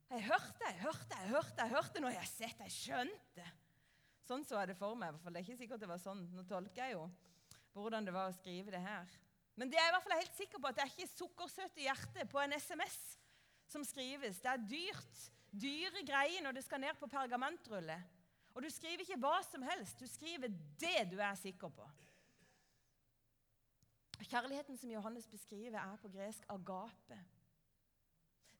Jeg 0.09 0.23
hørte, 0.25 0.65
jeg 0.65 0.79
hørte, 0.81 1.17
jeg 1.21 1.29
hørte, 1.29 1.61
jeg 1.61 1.69
hørte. 1.69 2.01
Nå 2.01 2.07
har 2.07 2.15
jeg 2.17 2.27
sett, 2.27 2.59
jeg 2.59 2.71
skjønte. 2.71 3.45
Sånn 4.29 4.43
så 4.45 4.59
jeg 4.62 4.69
det 4.69 4.77
for 4.77 4.98
meg. 4.98 5.15
for 5.24 5.33
Det 5.33 5.41
er 5.41 5.48
ikke 5.48 5.62
sikkert 5.63 5.81
det 5.81 5.89
var 5.89 6.01
sånn. 6.01 6.21
Nå 6.36 6.45
tolker 6.45 6.83
jeg 6.83 6.93
jo 6.93 7.07
hvordan 7.74 8.05
det 8.05 8.13
var 8.13 8.29
å 8.29 8.36
skrive 8.36 8.74
det 8.74 8.81
her. 8.83 9.09
Men 9.57 9.71
det 9.71 9.79
er 9.79 9.89
i 9.89 9.93
hvert 9.95 10.05
fall 10.05 10.19
helt 10.19 10.38
sikker 10.38 10.62
på 10.62 10.69
at 10.69 10.77
det 10.77 10.83
er 10.83 10.91
ikke 10.93 11.12
sukkersøte 11.15 11.83
hjerte 11.83 12.25
på 12.29 12.41
en 12.41 12.53
SMS 12.53 12.98
som 13.69 13.86
skrives. 13.88 14.41
Det 14.43 14.51
er 14.51 14.62
dyrt. 14.69 15.25
Dyre 15.50 16.03
greier 16.05 16.43
når 16.45 16.59
det 16.59 16.63
skal 16.65 16.81
ned 16.83 16.98
på 17.00 17.09
pergamentrulle. 17.09 17.98
Og 18.53 18.62
du 18.65 18.69
skriver 18.74 19.01
ikke 19.01 19.17
hva 19.24 19.39
som 19.48 19.65
helst. 19.65 19.98
Du 19.98 20.05
skriver 20.09 20.53
det 20.81 21.09
du 21.09 21.17
er 21.17 21.36
sikker 21.39 21.74
på. 21.74 21.89
Kjærligheten 24.19 24.77
som 24.77 24.91
Johannes 24.91 25.25
beskriver, 25.31 25.79
er 25.79 25.98
på 26.01 26.12
gresk 26.13 26.43
agape. 26.53 27.17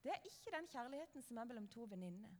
Det 0.02 0.10
er 0.10 0.24
ikke 0.26 0.54
den 0.56 0.66
kjærligheten 0.72 1.22
som 1.22 1.38
er 1.38 1.50
mellom 1.50 1.68
to 1.68 1.84
venninner. 1.84 2.32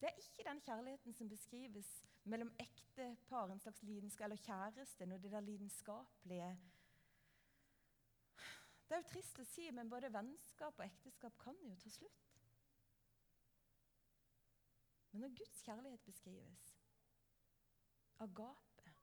Det 0.00 0.08
er 0.08 0.14
ikke 0.22 0.44
den 0.50 0.60
kjærligheten 0.60 1.14
som 1.14 1.28
beskrives 1.28 2.06
mellom 2.24 2.52
ektepar, 2.60 3.50
en 3.50 3.60
slags 3.60 3.82
lidenskap, 3.82 4.24
eller 4.24 4.36
kjæreste, 4.36 5.06
når 5.06 5.18
det 5.18 5.32
der 5.32 5.40
lidenskapelige 5.40 6.58
Det 8.88 8.94
er 8.94 9.02
jo 9.02 9.08
trist 9.10 9.38
å 9.38 9.44
si, 9.44 9.66
men 9.70 9.90
både 9.90 10.12
vennskap 10.12 10.78
og 10.78 10.84
ekteskap 10.86 11.34
kan 11.42 11.58
jo 11.66 11.74
ta 11.76 11.90
slutt. 11.92 12.30
Men 15.10 15.20
når 15.20 15.34
Guds 15.36 15.62
kjærlighet 15.66 16.06
beskrives, 16.06 16.70
agape 18.18 18.94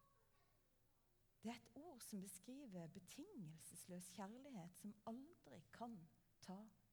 Det 1.44 1.52
er 1.52 1.60
et 1.60 1.70
ord 1.75 2.00
som 2.00 2.22
beskriver 2.22 2.88
betingelsesløs 2.88 4.10
kjærlighet 4.16 4.82
som 4.82 4.96
aldri 5.06 5.62
kan 5.72 6.00
ta 6.42 6.58
slutt. 6.64 6.85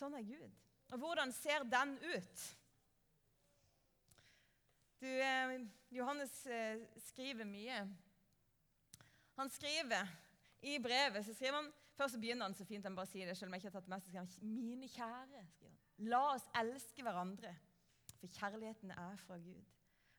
Sånn 0.00 0.16
er 0.16 0.24
Gud. 0.24 0.52
Og 0.90 1.02
hvordan 1.02 1.32
ser 1.36 1.66
den 1.68 1.92
ut? 2.00 2.44
Du, 5.00 5.08
eh, 5.08 5.52
Johannes 5.92 6.32
eh, 6.48 6.80
skriver 7.10 7.48
mye. 7.48 7.82
Han 9.36 9.52
skriver 9.52 10.08
i 10.60 10.78
brevet 10.82 11.24
så 11.24 11.34
skriver 11.36 11.60
han, 11.60 11.70
Først 12.00 12.16
begynner 12.16 12.48
han 12.48 12.56
så 12.56 12.64
fint. 12.64 12.84
han 12.84 12.96
bare 12.96 13.10
sier 13.10 13.28
det, 13.28 13.36
selv 13.36 13.50
om 13.50 13.54
jeg 13.54 13.60
ikke 13.60 13.70
har 13.72 13.80
tatt 13.80 13.88
med, 13.92 14.00
så 14.00 14.08
skriver 14.08 14.24
han, 14.24 14.52
Mine 14.56 14.88
kjære, 14.88 15.42
skriver 15.52 15.72
han, 15.74 16.08
la 16.08 16.20
oss 16.30 16.46
elske 16.56 17.04
hverandre, 17.04 17.50
for 18.16 18.36
kjærligheten 18.38 18.94
er 18.94 19.18
fra 19.20 19.36
Gud. 19.36 19.66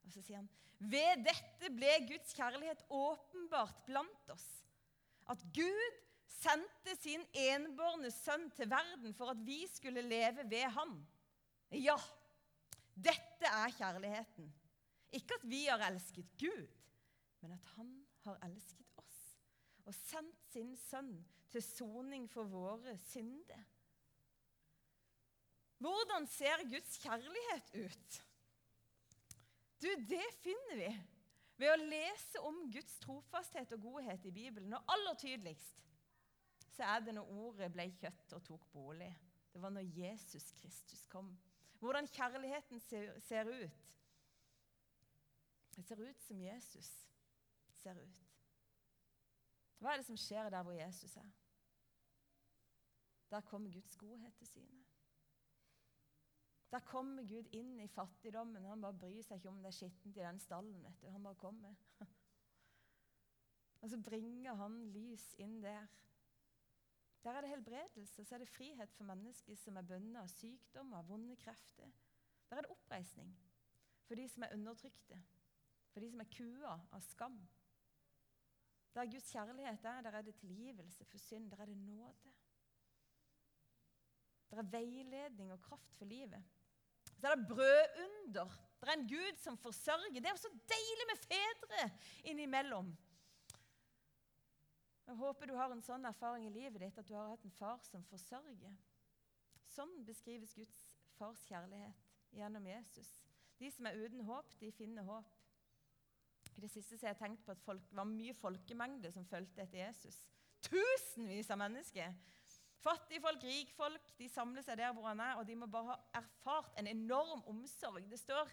Og 0.05 0.13
så 0.13 0.21
sier 0.21 0.43
han, 0.43 0.49
ved 0.77 1.23
dette 1.25 1.71
ble 1.73 1.95
Guds 2.09 2.35
kjærlighet 2.37 2.85
åpenbart 2.89 3.81
blant 3.87 4.33
oss. 4.33 4.45
At 5.29 5.41
Gud 5.55 5.97
sendte 6.39 6.95
sin 6.99 7.23
enbårne 7.37 8.11
sønn 8.13 8.47
til 8.55 8.69
verden 8.71 9.13
for 9.17 9.33
at 9.33 9.41
vi 9.45 9.63
skulle 9.71 10.03
leve 10.05 10.47
ved 10.49 10.69
ham. 10.77 10.95
Ja, 11.71 11.97
dette 12.95 13.49
er 13.49 13.75
kjærligheten. 13.77 14.49
Ikke 15.11 15.35
at 15.39 15.45
vi 15.49 15.65
har 15.65 15.83
elsket 15.89 16.31
Gud, 16.39 16.67
men 17.41 17.51
at 17.55 17.65
han 17.75 17.91
har 18.23 18.39
elsket 18.47 18.95
oss 19.01 19.19
og 19.85 19.95
sendt 19.97 20.43
sin 20.53 20.75
sønn 20.77 21.13
til 21.51 21.63
soning 21.65 22.27
for 22.31 22.47
våre 22.47 22.93
synder. 23.09 23.63
Hvordan 25.81 26.27
ser 26.29 26.61
Guds 26.69 26.99
kjærlighet 27.01 27.71
ut? 27.81 28.19
Du, 29.81 29.87
Det 30.05 30.27
finner 30.43 30.77
vi 30.77 30.91
ved 31.57 31.71
å 31.73 31.79
lese 31.89 32.41
om 32.45 32.59
Guds 32.73 32.99
trofasthet 33.01 33.73
og 33.73 33.81
godhet 33.81 34.25
i 34.29 34.33
Bibelen. 34.33 34.73
Og 34.77 34.93
aller 34.93 35.17
tydeligst 35.17 35.81
så 36.71 36.83
er 36.87 36.99
det 37.03 37.15
når 37.15 37.31
ordet 37.43 37.71
ble 37.73 37.87
kjøtt 37.99 38.33
og 38.37 38.43
tok 38.47 38.67
bolig. 38.71 39.11
Det 39.53 39.61
var 39.61 39.73
når 39.75 39.89
Jesus 39.97 40.51
Kristus 40.51 41.05
kom. 41.11 41.33
Hvordan 41.79 42.07
kjærligheten 42.07 42.79
ser, 42.79 43.19
ser 43.19 43.49
ut. 43.49 43.87
Det 45.75 45.85
ser 45.85 46.09
ut 46.09 46.21
som 46.21 46.41
Jesus 46.41 46.91
ser 47.81 47.99
ut. 47.99 48.21
Hva 49.81 49.93
er 49.93 50.01
det 50.01 50.05
som 50.05 50.19
skjer 50.19 50.49
der 50.53 50.63
hvor 50.63 50.77
Jesus 50.77 51.15
er? 51.17 51.29
Der 53.31 53.41
kommer 53.41 53.71
Guds 53.71 53.97
godhet 53.97 54.33
til 54.37 54.47
syne. 54.47 54.83
Der 56.71 56.79
kommer 56.79 57.23
Gud 57.27 57.47
inn 57.51 57.79
i 57.79 57.87
fattigdommen. 57.87 58.65
Han 58.65 58.81
bare 58.81 58.99
bryr 58.99 59.23
seg 59.23 59.39
ikke 59.39 59.49
om 59.49 59.57
det 59.63 59.71
er 59.71 59.75
skittent 59.75 60.17
i 60.17 60.23
den 60.23 60.39
stallen. 60.39 60.83
vet 60.83 61.01
du. 61.01 61.09
Han 61.09 61.23
bare 61.23 61.35
kommer. 61.35 61.75
Og 63.81 63.89
så 63.89 63.97
bringer 63.97 64.53
han 64.55 64.77
lys 64.93 65.33
inn 65.37 65.57
der. 65.63 65.87
Der 67.23 67.31
er 67.31 67.41
det 67.41 67.49
helbredelse, 67.49 68.25
så 68.25 68.35
er 68.35 68.39
det 68.39 68.49
frihet 68.49 68.93
for 68.93 69.03
mennesker 69.03 69.55
som 69.55 69.77
er 69.77 69.85
bundet 69.85 70.17
av 70.21 70.29
sykdommer, 70.31 71.05
vonde 71.05 71.35
krefter. 71.37 71.91
Der 72.49 72.57
er 72.57 72.65
det 72.65 72.73
oppreisning 72.73 73.29
for 74.07 74.15
de 74.15 74.27
som 74.29 74.43
er 74.43 74.53
undertrykte, 74.53 75.17
for 75.93 76.03
de 76.03 76.09
som 76.11 76.23
er 76.23 76.31
kua 76.37 76.77
av 76.91 77.03
skam. 77.05 77.37
Der 78.95 79.07
Guds 79.07 79.29
kjærlighet 79.31 79.85
er, 79.85 80.01
der 80.01 80.17
er 80.17 80.25
det 80.25 80.35
tilgivelse 80.35 81.05
for 81.05 81.17
synd, 81.17 81.51
der 81.51 81.61
er 81.61 81.69
det 81.69 81.77
nåde. 81.77 82.33
Der 84.51 84.57
er 84.57 84.71
veiledning 84.73 85.51
og 85.53 85.61
kraft 85.61 85.95
for 85.95 86.05
livet. 86.05 86.43
Så 87.21 87.27
er 87.27 87.35
det 87.35 87.47
brødunder. 87.47 88.57
Der 88.81 88.87
er 88.87 88.97
en 88.97 89.07
Gud 89.07 89.37
som 89.37 89.57
forsørger. 89.57 90.19
Det 90.19 90.25
er 90.25 90.31
også 90.31 90.49
så 90.49 90.73
deilig 90.73 91.07
med 91.11 91.23
fedre 91.23 91.89
innimellom. 92.23 92.97
Jeg 95.07 95.17
håper 95.19 95.49
du 95.49 95.55
har 95.57 95.73
en 95.73 95.83
sånn 95.83 96.05
erfaring 96.07 96.47
i 96.47 96.53
livet 96.53 96.81
ditt 96.83 96.97
at 97.01 97.07
du 97.09 97.15
har 97.17 97.31
hatt 97.33 97.45
en 97.45 97.57
far 97.57 97.81
som 97.87 98.03
forsørger. 98.09 98.75
Sånn 99.71 100.01
beskrives 100.07 100.53
Guds 100.55 100.79
fars 101.17 101.43
kjærlighet 101.49 102.07
gjennom 102.35 102.65
Jesus. 102.67 103.09
De 103.59 103.69
som 103.71 103.87
er 103.87 103.99
uten 104.01 104.23
håp, 104.25 104.55
de 104.61 104.71
finner 104.73 105.05
håp. 105.05 105.29
I 106.57 106.63
det 106.63 106.71
siste 106.73 106.97
har 107.01 107.13
jeg 107.13 107.21
tenkt 107.21 107.43
på 107.45 107.53
at 107.53 107.61
det 107.65 107.97
var 107.97 108.09
mye 108.09 108.33
folkemengde 108.37 109.11
som 109.13 109.27
fulgte 109.29 109.63
etter 109.63 109.83
Jesus. 109.83 110.21
Tusenvis 110.65 111.49
av 111.53 111.61
mennesker. 111.61 112.13
Fattigfolk, 112.81 113.43
rikfolk, 113.45 114.13
de 114.17 114.27
samler 114.29 114.65
seg 114.65 114.79
der 114.81 114.93
hvor 114.95 115.05
han 115.11 115.21
er, 115.21 115.35
og 115.37 115.45
de 115.45 115.55
må 115.57 115.67
bare 115.69 115.93
ha 115.93 116.21
erfart 116.21 116.73
en 116.81 116.89
enorm 116.89 117.43
omsorg. 117.49 118.07
Det 118.09 118.17
står, 118.19 118.49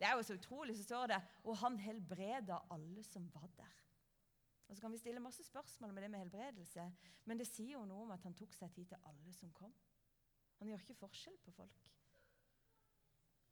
det 0.00 0.08
er 0.08 0.16
jo 0.18 0.26
så 0.26 0.38
utrolig, 0.38 0.74
så 0.78 0.88
står 0.88 1.12
det 1.12 1.20
Og 1.44 1.58
han 1.62 1.78
helbreda 1.78 2.58
alle 2.74 3.04
som 3.06 3.28
var 3.34 3.46
der. 3.56 3.76
Og 4.68 4.76
Så 4.76 4.80
kan 4.80 4.92
vi 4.92 4.98
stille 5.00 5.20
masse 5.20 5.44
spørsmål 5.44 5.92
med 5.92 6.02
det 6.02 6.10
med 6.10 6.18
helbredelse, 6.18 6.84
men 7.24 7.38
det 7.40 7.48
sier 7.48 7.78
jo 7.78 7.84
noe 7.88 8.04
om 8.04 8.10
at 8.12 8.24
han 8.24 8.34
tok 8.36 8.52
seg 8.54 8.72
tid 8.74 8.90
til 8.90 9.06
alle 9.08 9.32
som 9.36 9.52
kom. 9.56 9.72
Han 10.58 10.68
gjør 10.68 10.82
ikke 10.84 11.00
forskjell 11.00 11.38
på 11.44 11.54
folk. 11.56 11.86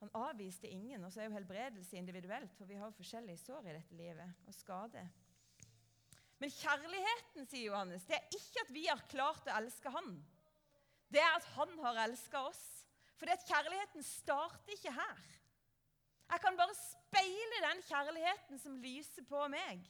Han 0.02 0.12
avviste 0.12 0.68
ingen, 0.68 1.04
og 1.04 1.12
så 1.12 1.22
er 1.22 1.30
jo 1.30 1.38
helbredelse 1.38 1.96
individuelt, 1.96 2.52
for 2.58 2.68
vi 2.68 2.76
har 2.76 2.90
jo 2.90 2.98
forskjellige 2.98 3.40
sår 3.40 3.70
i 3.70 3.76
dette 3.78 3.96
livet 3.96 4.46
og 4.46 4.54
skade. 4.54 5.06
Men 6.36 6.52
kjærligheten, 6.52 7.48
sier 7.48 7.70
Johannes, 7.70 8.04
det 8.04 8.18
er 8.18 8.36
ikke 8.36 8.66
at 8.66 8.72
vi 8.76 8.84
har 8.90 9.06
klart 9.08 9.48
å 9.48 9.56
elske 9.56 9.92
han. 9.94 10.18
Det 11.08 11.22
er 11.22 11.38
at 11.38 11.48
han 11.54 11.72
har 11.80 12.02
elska 12.04 12.44
oss. 12.50 12.64
For 13.16 13.24
det 13.24 13.38
at 13.38 13.48
kjærligheten 13.48 14.04
starter 14.04 14.76
ikke 14.76 14.92
her. 14.92 15.22
Jeg 16.26 16.42
kan 16.42 16.58
bare 16.58 16.76
speile 16.76 17.62
den 17.64 17.80
kjærligheten 17.86 18.60
som 18.60 18.76
lyser 18.82 19.24
på 19.24 19.46
meg 19.48 19.86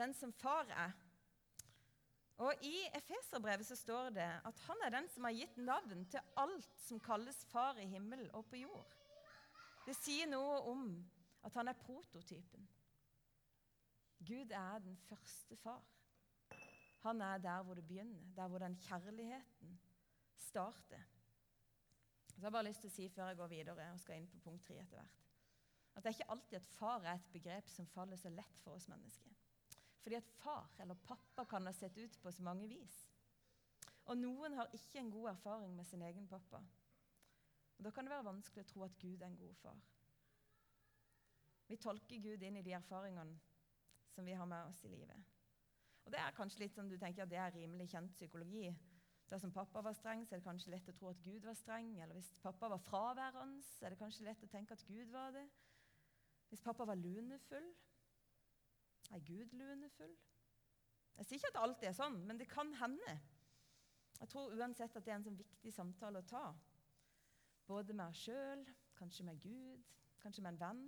den 0.00 0.14
som 0.16 0.32
far 0.32 0.68
er. 0.72 0.96
Og 2.40 2.64
I 2.64 2.76
Efeserbrevet 2.96 3.68
så 3.68 3.76
står 3.76 4.10
det 4.16 4.28
at 4.48 4.60
han 4.64 4.84
er 4.86 4.94
den 4.94 5.08
som 5.12 5.26
har 5.28 5.36
gitt 5.36 5.58
navn 5.60 6.06
til 6.08 6.36
alt 6.40 6.78
som 6.80 7.00
kalles 7.04 7.44
far 7.52 7.76
i 7.78 7.88
himmel 7.88 8.24
og 8.32 8.46
på 8.48 8.62
jord. 8.62 8.96
Det 9.84 9.96
sier 9.96 10.28
noe 10.30 10.60
om 10.72 10.84
At 11.40 11.54
han 11.56 11.68
er 11.68 11.72
prototypen. 11.72 12.66
Gud 14.28 14.50
er 14.52 14.78
den 14.78 14.96
første 15.08 15.56
far. 15.56 15.80
Han 17.00 17.20
er 17.20 17.38
der 17.38 17.62
hvor 17.62 17.74
det 17.74 17.86
begynner, 17.88 18.20
der 18.36 18.48
hvor 18.48 18.58
den 18.58 18.76
kjærligheten 18.76 19.80
starter. 20.36 21.00
Så 22.28 22.36
jeg 22.36 22.44
har 22.44 22.50
bare 22.50 22.64
lyst 22.64 22.80
til 22.80 22.90
å 22.90 22.94
si 22.94 23.08
før 23.08 23.30
jeg 23.30 23.36
går 23.36 23.48
videre 23.54 23.86
og 23.92 24.00
skal 24.00 24.20
inn 24.20 24.28
på 24.28 24.42
punkt 24.44 24.66
tre 24.68 24.76
etter 24.82 25.00
hvert, 25.00 25.24
at 25.94 26.04
det 26.04 26.10
er 26.10 26.18
ikke 26.18 26.30
alltid 26.34 26.58
at 26.58 26.68
far 26.76 27.00
er 27.04 27.14
et 27.14 27.32
begrep 27.32 27.72
som 27.72 27.88
faller 27.88 28.20
så 28.20 28.28
lett 28.28 28.60
for 28.60 28.76
oss 28.76 28.88
mennesker. 28.92 29.32
Fordi 30.00 30.16
at 30.16 30.28
far 30.40 30.70
eller 30.80 30.94
pappa 30.94 31.44
kan 31.44 31.66
ha 31.66 31.72
sett 31.72 31.98
ut 31.98 32.18
på 32.22 32.32
så 32.32 32.42
mange 32.42 32.68
vis. 32.68 32.96
Og 34.04 34.18
noen 34.18 34.56
har 34.58 34.72
ikke 34.74 34.98
en 34.98 35.10
god 35.12 35.30
erfaring 35.30 35.74
med 35.76 35.84
sin 35.86 36.02
egen 36.02 36.28
pappa. 36.28 36.62
Og 37.78 37.84
Da 37.84 37.90
kan 37.90 38.04
det 38.04 38.12
være 38.12 38.24
vanskelig 38.24 38.64
å 38.64 38.68
tro 38.68 38.82
at 38.84 38.98
Gud 38.98 39.22
er 39.22 39.26
en 39.26 39.36
god 39.36 39.54
far. 39.62 39.76
Vi 41.68 41.76
tolker 41.76 42.18
Gud 42.18 42.42
inn 42.42 42.56
i 42.56 42.62
de 42.66 42.72
erfaringene 42.76 43.38
som 44.10 44.26
vi 44.26 44.32
har 44.34 44.46
med 44.46 44.66
oss 44.66 44.84
i 44.84 44.88
livet. 44.88 45.28
Og 46.04 46.12
Det 46.12 46.20
er 46.20 46.34
kanskje 46.36 46.64
litt 46.64 46.74
sånn 46.74 46.88
du 46.88 46.96
tenker 46.98 47.22
at 47.22 47.30
det 47.30 47.38
er 47.38 47.54
rimelig 47.54 47.88
kjent 47.92 48.12
psykologi. 48.16 48.72
Dersom 49.30 49.52
pappa 49.54 49.82
var 49.86 49.94
streng, 49.94 50.24
så 50.26 50.34
er 50.34 50.40
det 50.40 50.48
kanskje 50.48 50.72
lett 50.72 50.88
å 50.90 50.96
tro 50.98 51.08
at 51.12 51.22
Gud 51.22 51.44
var 51.46 51.54
streng. 51.54 51.92
Eller 52.00 52.18
hvis 52.18 52.32
pappa 52.42 52.68
var 52.72 52.82
fraværende, 52.82 53.62
så 53.62 53.86
er 53.86 53.94
det 53.94 54.00
kanskje 54.00 54.26
lett 54.26 54.42
å 54.42 54.50
tenke 54.50 54.74
at 54.74 54.82
Gud 54.88 55.12
var 55.14 55.30
det. 55.36 55.46
Hvis 56.50 56.64
pappa 56.66 56.84
var 56.84 56.98
lunefull, 56.98 57.68
er 59.10 59.24
Gud 59.26 59.52
lunefull? 59.52 60.16
Jeg 61.16 61.26
sier 61.26 61.38
ikke 61.38 61.52
at 61.52 61.62
alt 61.62 61.84
er 61.84 61.96
sånn, 61.96 62.18
men 62.26 62.38
det 62.40 62.48
kan 62.48 62.72
hende. 62.80 63.16
Jeg 64.20 64.28
tror 64.32 64.54
uansett 64.56 64.96
at 64.96 65.04
det 65.04 65.12
er 65.12 65.18
en 65.18 65.26
sånn 65.26 65.38
viktig 65.38 65.72
samtale 65.74 66.22
å 66.22 66.28
ta. 66.28 66.44
Både 67.68 67.94
med 67.96 68.06
oss 68.06 68.24
sjøl, 68.24 68.64
kanskje 68.96 69.26
med 69.28 69.40
Gud, 69.40 69.84
kanskje 70.22 70.44
med 70.44 70.54
en 70.54 70.60
venn. 70.60 70.82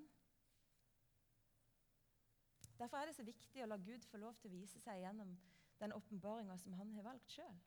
Derfor 2.79 2.99
er 2.99 3.09
det 3.09 3.17
så 3.17 3.25
viktig 3.25 3.63
å 3.63 3.69
la 3.71 3.79
Gud 3.79 4.05
få 4.11 4.19
lov 4.21 4.39
til 4.41 4.51
å 4.51 4.57
vise 4.57 4.81
seg 4.83 5.03
gjennom 5.05 5.37
den 5.81 5.95
åpenbaringa 5.97 6.57
som 6.59 6.75
han 6.79 6.93
har 6.97 7.07
valgt 7.07 7.37
sjøl. 7.37 7.61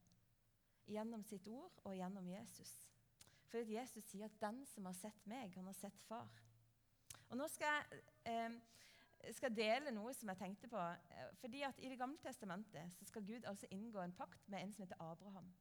Gjennom 0.92 1.24
sitt 1.26 1.48
ord 1.50 1.80
og 1.84 1.96
gjennom 1.98 2.28
Jesus. 2.30 2.74
For 3.50 3.72
Jesus 3.72 4.04
sier 4.10 4.26
at 4.26 4.42
'den 4.42 4.66
som 4.66 4.86
har 4.86 4.94
sett 4.94 5.28
meg, 5.28 5.54
han 5.56 5.66
har 5.66 5.74
sett 5.74 6.02
far'. 6.10 6.42
Og 7.30 7.38
Nå 7.38 7.48
skal 7.48 7.68
jeg, 7.68 8.02
eh, 8.26 8.60
skal 9.34 9.54
dele 9.56 9.94
noe 9.96 10.14
som 10.14 10.30
jeg 10.32 10.42
tenkte 10.42 10.70
på. 10.72 10.80
Eh, 10.80 11.30
fordi 11.42 11.64
at 11.68 11.80
I 11.80 11.90
Det 11.90 12.00
gamle 12.00 12.22
testamentet 12.22 12.94
så 12.94 13.08
skal 13.10 13.26
Gud 13.26 13.46
altså 13.46 13.70
inngå 13.72 14.02
en 14.02 14.16
pakt 14.16 14.50
med 14.50 14.62
en 14.62 14.74
som 14.74 14.86
heter 14.86 15.02
Abraham. 15.02 15.54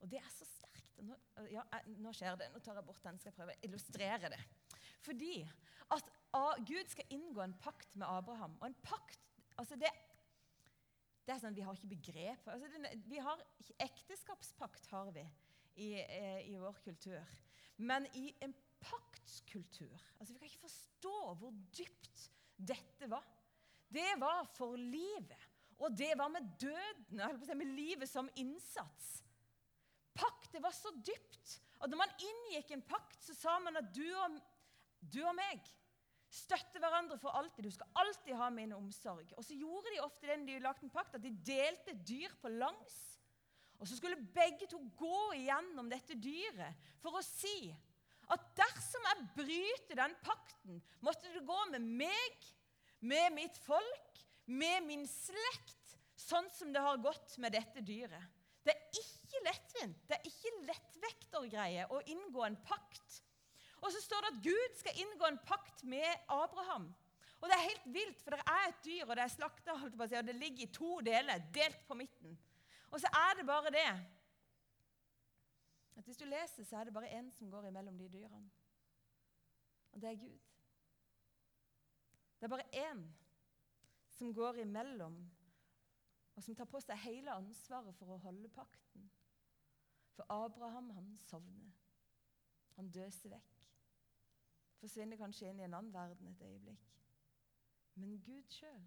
Og 0.00 0.10
Det 0.10 0.18
er 0.20 0.32
så 0.32 0.44
sterkt. 0.44 0.98
Nå, 1.02 1.16
ja, 1.50 1.62
nå 1.86 2.12
skjer 2.12 2.36
det. 2.36 2.50
Nå 2.52 2.60
tar 2.60 2.76
jeg 2.76 2.84
bort 2.84 3.04
den. 3.04 3.18
skal 3.18 3.30
jeg 3.30 3.38
prøve 3.38 3.54
å 3.54 3.64
illustrere 3.68 4.32
det. 4.32 4.42
Fordi 5.06 5.48
at 5.94 6.12
Gud 6.68 6.90
skal 6.92 7.14
inngå 7.14 7.40
en 7.40 7.56
pakt 7.62 7.96
med 7.96 8.06
Abraham. 8.08 8.58
Og 8.60 8.66
en 8.68 8.76
pakt 8.84 9.20
altså 9.56 9.76
det, 9.80 9.90
det 11.26 11.34
er 11.34 11.40
sånn, 11.40 11.56
Vi 11.56 11.64
har 11.64 11.76
ikke 11.76 11.94
begrep. 11.94 12.48
Altså 12.52 12.68
det, 12.70 12.92
vi 13.08 13.20
har, 13.22 13.42
Ekteskapspakt 13.82 14.86
har 14.92 15.10
vi 15.16 15.24
i, 15.76 15.90
eh, 16.00 16.40
i, 16.50 16.56
vår 16.60 16.80
kultur. 16.84 17.36
Men 17.76 18.06
i 18.16 18.30
en 18.44 18.54
paktskultur 18.80 19.92
altså 20.18 20.32
Vi 20.32 20.38
kan 20.38 20.48
ikke 20.48 20.68
forstå 20.68 21.16
hvor 21.40 21.54
dypt 21.76 22.30
dette 22.56 23.08
var. 23.10 23.24
Det 23.88 24.16
var 24.20 24.48
for 24.56 24.76
livet. 24.76 25.46
Og 25.78 25.92
det 25.92 26.14
var 26.18 26.30
med 26.32 26.46
døden, 26.60 27.20
med 27.58 27.72
livet 27.76 28.08
som 28.08 28.28
innsats. 28.40 29.22
Pakt, 30.16 30.52
det 30.52 30.62
var 30.64 30.72
så 30.72 30.92
dypt 30.96 31.58
at 31.76 31.90
når 31.92 32.00
man 32.00 32.14
inngikk 32.24 32.70
en 32.72 32.84
pakt, 32.88 33.18
så 33.20 33.34
sa 33.36 33.58
man 33.60 33.76
at 33.76 33.90
du 33.92 34.06
og, 34.16 34.38
du 35.04 35.20
og 35.26 35.34
meg 35.36 35.60
støtter 36.32 36.80
hverandre 36.82 37.18
for 37.20 37.36
alltid. 37.36 37.66
Du 37.68 37.74
skal 37.74 38.00
alltid 38.00 38.36
ha 38.40 38.48
min 38.50 38.72
omsorg. 38.76 39.28
Og 39.36 39.44
så 39.44 39.56
gjorde 39.56 39.92
de 39.92 40.02
ofte 40.04 40.28
det 40.28 40.38
når 40.40 40.48
de 40.48 40.64
lagde 40.64 40.86
en 40.86 40.94
pakt, 40.94 41.18
at 41.18 41.24
de 41.24 41.32
delte 41.46 41.96
dyr 42.08 42.32
på 42.40 42.52
langs. 42.52 42.96
Og 43.76 43.88
så 43.88 43.98
skulle 43.98 44.20
begge 44.34 44.68
to 44.70 44.80
gå 44.96 45.20
igjennom 45.36 45.90
dette 45.92 46.16
dyret 46.16 46.88
for 47.02 47.18
å 47.18 47.24
si 47.24 47.68
at 48.32 48.46
dersom 48.58 49.04
jeg 49.06 49.26
bryter 49.36 50.00
den 50.00 50.14
pakten, 50.24 50.80
måtte 51.04 51.30
det 51.30 51.44
gå 51.46 51.58
med 51.70 51.84
meg, 52.00 52.46
med 53.06 53.34
mitt 53.36 53.58
folk, 53.64 54.22
med 54.46 54.86
min 54.86 55.06
slekt, 55.10 55.96
sånn 56.16 56.48
som 56.54 56.72
det 56.74 56.82
har 56.82 57.02
gått 57.02 57.36
med 57.42 57.54
dette 57.54 57.82
dyret. 57.86 58.34
Det 58.66 58.74
er 58.74 59.00
ikke 59.00 59.42
lettvint, 59.46 59.98
det 60.08 60.16
er 60.16 60.28
ikke 60.30 60.52
lettvektergreie 60.66 61.86
å 61.94 62.00
inngå 62.10 62.44
en 62.46 62.58
pakt. 62.66 63.20
Og 63.84 63.92
så 63.94 64.00
står 64.02 64.24
det 64.24 64.32
at 64.32 64.44
Gud 64.46 64.78
skal 64.80 65.02
inngå 65.04 65.28
en 65.28 65.42
pakt 65.46 65.84
med 65.86 66.08
Abraham. 66.32 66.88
Og 67.36 67.46
det 67.50 67.56
er 67.56 67.66
helt 67.68 67.88
vilt, 67.94 68.20
for 68.24 68.34
det 68.34 68.42
er 68.48 68.68
et 68.70 68.84
dyr, 68.86 69.04
og 69.06 69.14
det 69.14 69.24
er 69.26 69.34
slakta, 69.34 69.76
og 69.76 70.14
det 70.26 70.34
ligger 70.34 70.64
i 70.64 70.72
to 70.72 70.98
deler, 71.04 71.42
delt 71.54 71.82
på 71.86 71.98
midten. 71.98 72.38
Og 72.90 73.02
så 73.02 73.10
er 73.12 73.36
det 73.38 73.46
bare 73.46 73.74
det 73.74 73.88
at 75.96 76.04
hvis 76.04 76.18
du 76.20 76.26
leser, 76.28 76.64
så 76.64 76.80
er 76.80 76.88
det 76.88 76.94
bare 76.94 77.12
én 77.18 77.30
som 77.32 77.50
går 77.50 77.68
imellom 77.68 77.98
de 77.98 78.08
dyrene. 78.08 78.50
Og 79.92 80.02
det 80.02 80.10
er 80.10 80.18
Gud. 80.20 80.45
Det 82.36 82.44
er 82.44 82.52
bare 82.52 82.90
én 82.90 83.02
som 84.10 84.34
går 84.34 84.60
imellom, 84.62 85.30
og 86.36 86.42
som 86.42 86.54
tar 86.54 86.68
på 86.68 86.80
seg 86.84 87.00
hele 87.00 87.32
ansvaret 87.32 87.96
for 87.96 88.12
å 88.12 88.20
holde 88.20 88.48
pakten. 88.52 89.08
For 90.16 90.28
Abraham, 90.32 90.90
han 90.96 91.16
sovner. 91.16 91.72
Han 92.76 92.90
døser 92.92 93.32
vekk. 93.32 93.56
Forsvinner 94.80 95.16
kanskje 95.16 95.48
inn 95.48 95.60
i 95.60 95.64
en 95.64 95.74
annen 95.78 95.94
verden 95.94 96.28
et 96.28 96.44
øyeblikk. 96.44 96.92
Men 97.96 98.20
Gud 98.24 98.52
sjøl 98.52 98.84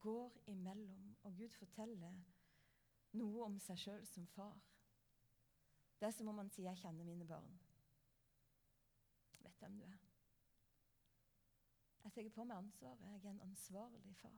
går 0.00 0.38
imellom, 0.46 1.16
og 1.22 1.36
Gud 1.36 1.54
forteller 1.58 2.22
noe 3.18 3.44
om 3.46 3.58
seg 3.62 3.80
sjøl 3.82 4.06
som 4.06 4.26
far. 4.30 4.58
Det 5.98 6.06
er 6.06 6.14
som 6.14 6.28
om 6.28 6.38
han 6.38 6.50
sier 6.50 6.70
'Jeg 6.70 6.78
kjenner 6.78 7.04
mine 7.04 7.26
barn'. 7.26 7.58
Vet 9.42 9.58
hvem 9.58 9.78
du 9.78 9.84
er. 9.84 10.05
Jeg 12.06 12.12
tar 12.14 12.28
på 12.34 12.44
meg 12.46 12.54
ansvaret. 12.60 13.02
Jeg 13.02 13.18
er 13.18 13.32
en 13.32 13.40
ansvarlig 13.48 14.14
far. 14.20 14.34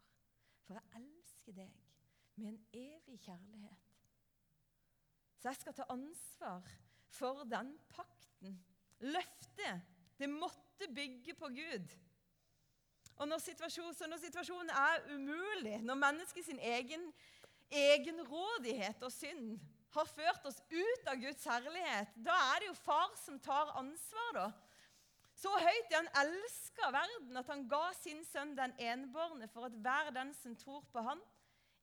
For 0.64 0.78
jeg 0.78 1.02
elsker 1.02 1.56
deg 1.58 1.74
med 2.38 2.46
en 2.48 2.60
evig 2.72 3.18
kjærlighet. 3.26 3.88
Så 5.38 5.50
jeg 5.50 5.58
skal 5.60 5.76
ta 5.76 5.84
ansvar 5.92 6.70
for 7.12 7.44
den 7.50 7.74
pakten. 7.92 8.56
Løftet. 9.04 9.84
Det 10.18 10.30
måtte 10.32 10.88
bygge 10.94 11.34
på 11.36 11.50
Gud. 11.54 11.92
Og 13.18 13.28
når 13.28 13.42
situasjonen, 13.42 14.10
når 14.10 14.22
situasjonen 14.22 14.72
er 14.72 15.04
umulig, 15.12 15.76
når 15.82 16.00
menneskets 16.00 16.48
egen 16.48 17.04
egenrådighet 17.68 19.02
og 19.04 19.12
synd 19.12 19.58
har 19.92 20.08
ført 20.08 20.48
oss 20.48 20.62
ut 20.72 21.10
av 21.10 21.20
Guds 21.20 21.44
herlighet, 21.44 22.16
da 22.16 22.34
er 22.54 22.62
det 22.62 22.70
jo 22.70 22.80
far 22.80 23.12
som 23.20 23.36
tar 23.44 23.76
ansvar, 23.76 24.32
da. 24.40 24.48
Så 25.38 25.50
høyt 25.54 25.92
han 25.94 26.08
elska 26.18 26.88
verden 26.94 27.38
at 27.38 27.50
han 27.52 27.66
ga 27.70 27.84
sin 27.94 28.24
sønn 28.26 28.56
den 28.58 28.74
enbårne 28.82 29.46
for 29.52 29.68
at 29.68 29.76
hver 29.84 30.10
den 30.16 30.32
som 30.34 30.56
tror 30.58 30.82
på 30.92 31.04
han, 31.06 31.20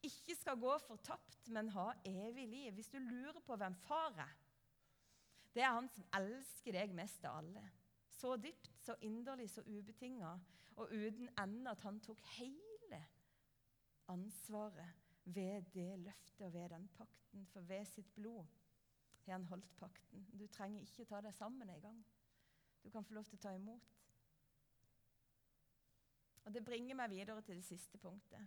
ikke 0.03 0.35
skal 0.37 0.59
gå 0.59 0.73
fortapt, 0.85 1.47
men 1.55 1.71
ha 1.73 1.87
evig 2.05 2.47
liv. 2.51 2.73
Hvis 2.75 2.91
du 2.91 2.99
lurer 2.99 3.39
på 3.45 3.55
hvem 3.57 3.77
far 3.87 4.19
er, 4.21 4.33
det 5.55 5.63
er 5.63 5.71
han 5.71 5.87
som 5.89 6.05
elsker 6.19 6.75
deg 6.75 6.93
mest 6.93 7.23
av 7.25 7.39
alle. 7.39 7.63
Så 8.11 8.35
dypt, 8.37 8.69
så 8.83 8.95
inderlig, 9.07 9.47
så 9.49 9.63
ubetinga, 9.65 10.33
og 10.75 10.91
uten 10.91 11.31
ende 11.39 11.71
at 11.71 11.81
han 11.87 12.01
tok 12.03 12.21
hele 12.35 12.99
ansvaret 14.11 14.91
ved 15.23 15.71
det 15.73 15.99
løftet 16.03 16.45
og 16.45 16.53
ved 16.53 16.69
den 16.75 16.89
pakten. 16.97 17.47
For 17.53 17.61
ved 17.61 17.87
sitt 17.87 18.11
blod 18.15 18.43
har 19.25 19.31
han 19.31 19.47
holdt 19.49 19.71
pakten. 19.79 20.27
Du 20.35 20.45
trenger 20.47 20.83
ikke 20.83 21.07
ta 21.07 21.23
deg 21.23 21.33
sammen 21.33 21.71
engang. 21.71 22.03
Du 22.85 22.91
kan 22.93 23.05
få 23.05 23.17
lov 23.17 23.25
til 23.25 23.39
å 23.39 23.41
ta 23.41 23.51
imot. 23.57 23.93
Og 26.45 26.53
Det 26.53 26.61
bringer 26.65 26.95
meg 26.95 27.09
videre 27.09 27.41
til 27.41 27.57
det 27.57 27.65
siste 27.65 27.97
punktet. 27.97 28.45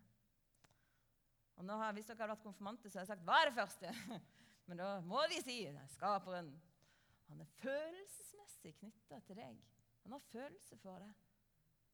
Og 1.59 1.65
nå 1.67 1.75
har, 1.81 1.93
Hvis 1.93 2.07
dere 2.07 2.23
hadde 2.23 2.37
vært 2.37 2.45
konfirmanter, 2.47 2.89
så 2.89 3.01
hadde 3.01 3.11
jeg 3.11 3.17
sagt 3.17 3.25
'Hva 3.27 3.41
er 3.43 3.51
det 3.51 3.55
første?' 3.55 3.95
Men 4.69 4.77
da 4.79 5.01
må 5.01 5.21
de 5.31 5.43
si 5.43 5.67
skaperen. 5.89 6.53
Han 7.29 7.41
er 7.41 7.45
følelsesmessig 7.45 8.75
knytta 8.77 9.19
til 9.21 9.37
deg. 9.37 9.59
Han 10.03 10.13
har 10.13 10.19
følelse 10.19 10.77
for 10.77 10.99
deg. 10.99 11.15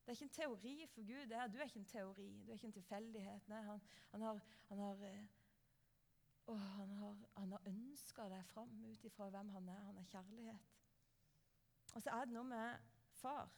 Det 0.04 0.11
er 0.11 0.12
ikke 0.12 0.24
en 0.24 0.30
teori 0.30 0.87
for 0.87 1.07
Gud. 1.07 1.26
det 1.26 1.37
er, 1.37 1.48
Du 1.48 1.59
er 1.59 1.64
ikke 1.64 1.78
en 1.78 1.85
teori. 1.85 2.42
Du 2.42 2.50
er 2.50 2.54
ikke 2.54 2.66
en 2.66 2.72
tilfeldighet. 2.72 3.48
Nei, 3.48 3.62
han, 3.62 3.80
han, 4.11 4.20
har, 4.20 4.40
han 4.68 4.78
har, 4.78 5.04
å, 6.46 6.54
han 6.54 6.90
har, 6.90 7.16
har 7.37 7.68
ønska 7.72 8.28
deg 8.28 8.44
fram 8.44 8.85
ut 8.85 9.04
ifra 9.04 9.30
hvem 9.30 9.48
han 9.48 9.68
er. 9.68 9.80
Han 9.88 9.98
er 9.98 10.11
kjærlighet. 10.12 10.73
Og 11.94 12.02
så 12.02 12.11
er 12.11 12.26
det 12.26 12.35
noe 12.35 12.46
med 12.48 12.90
far. 13.20 13.50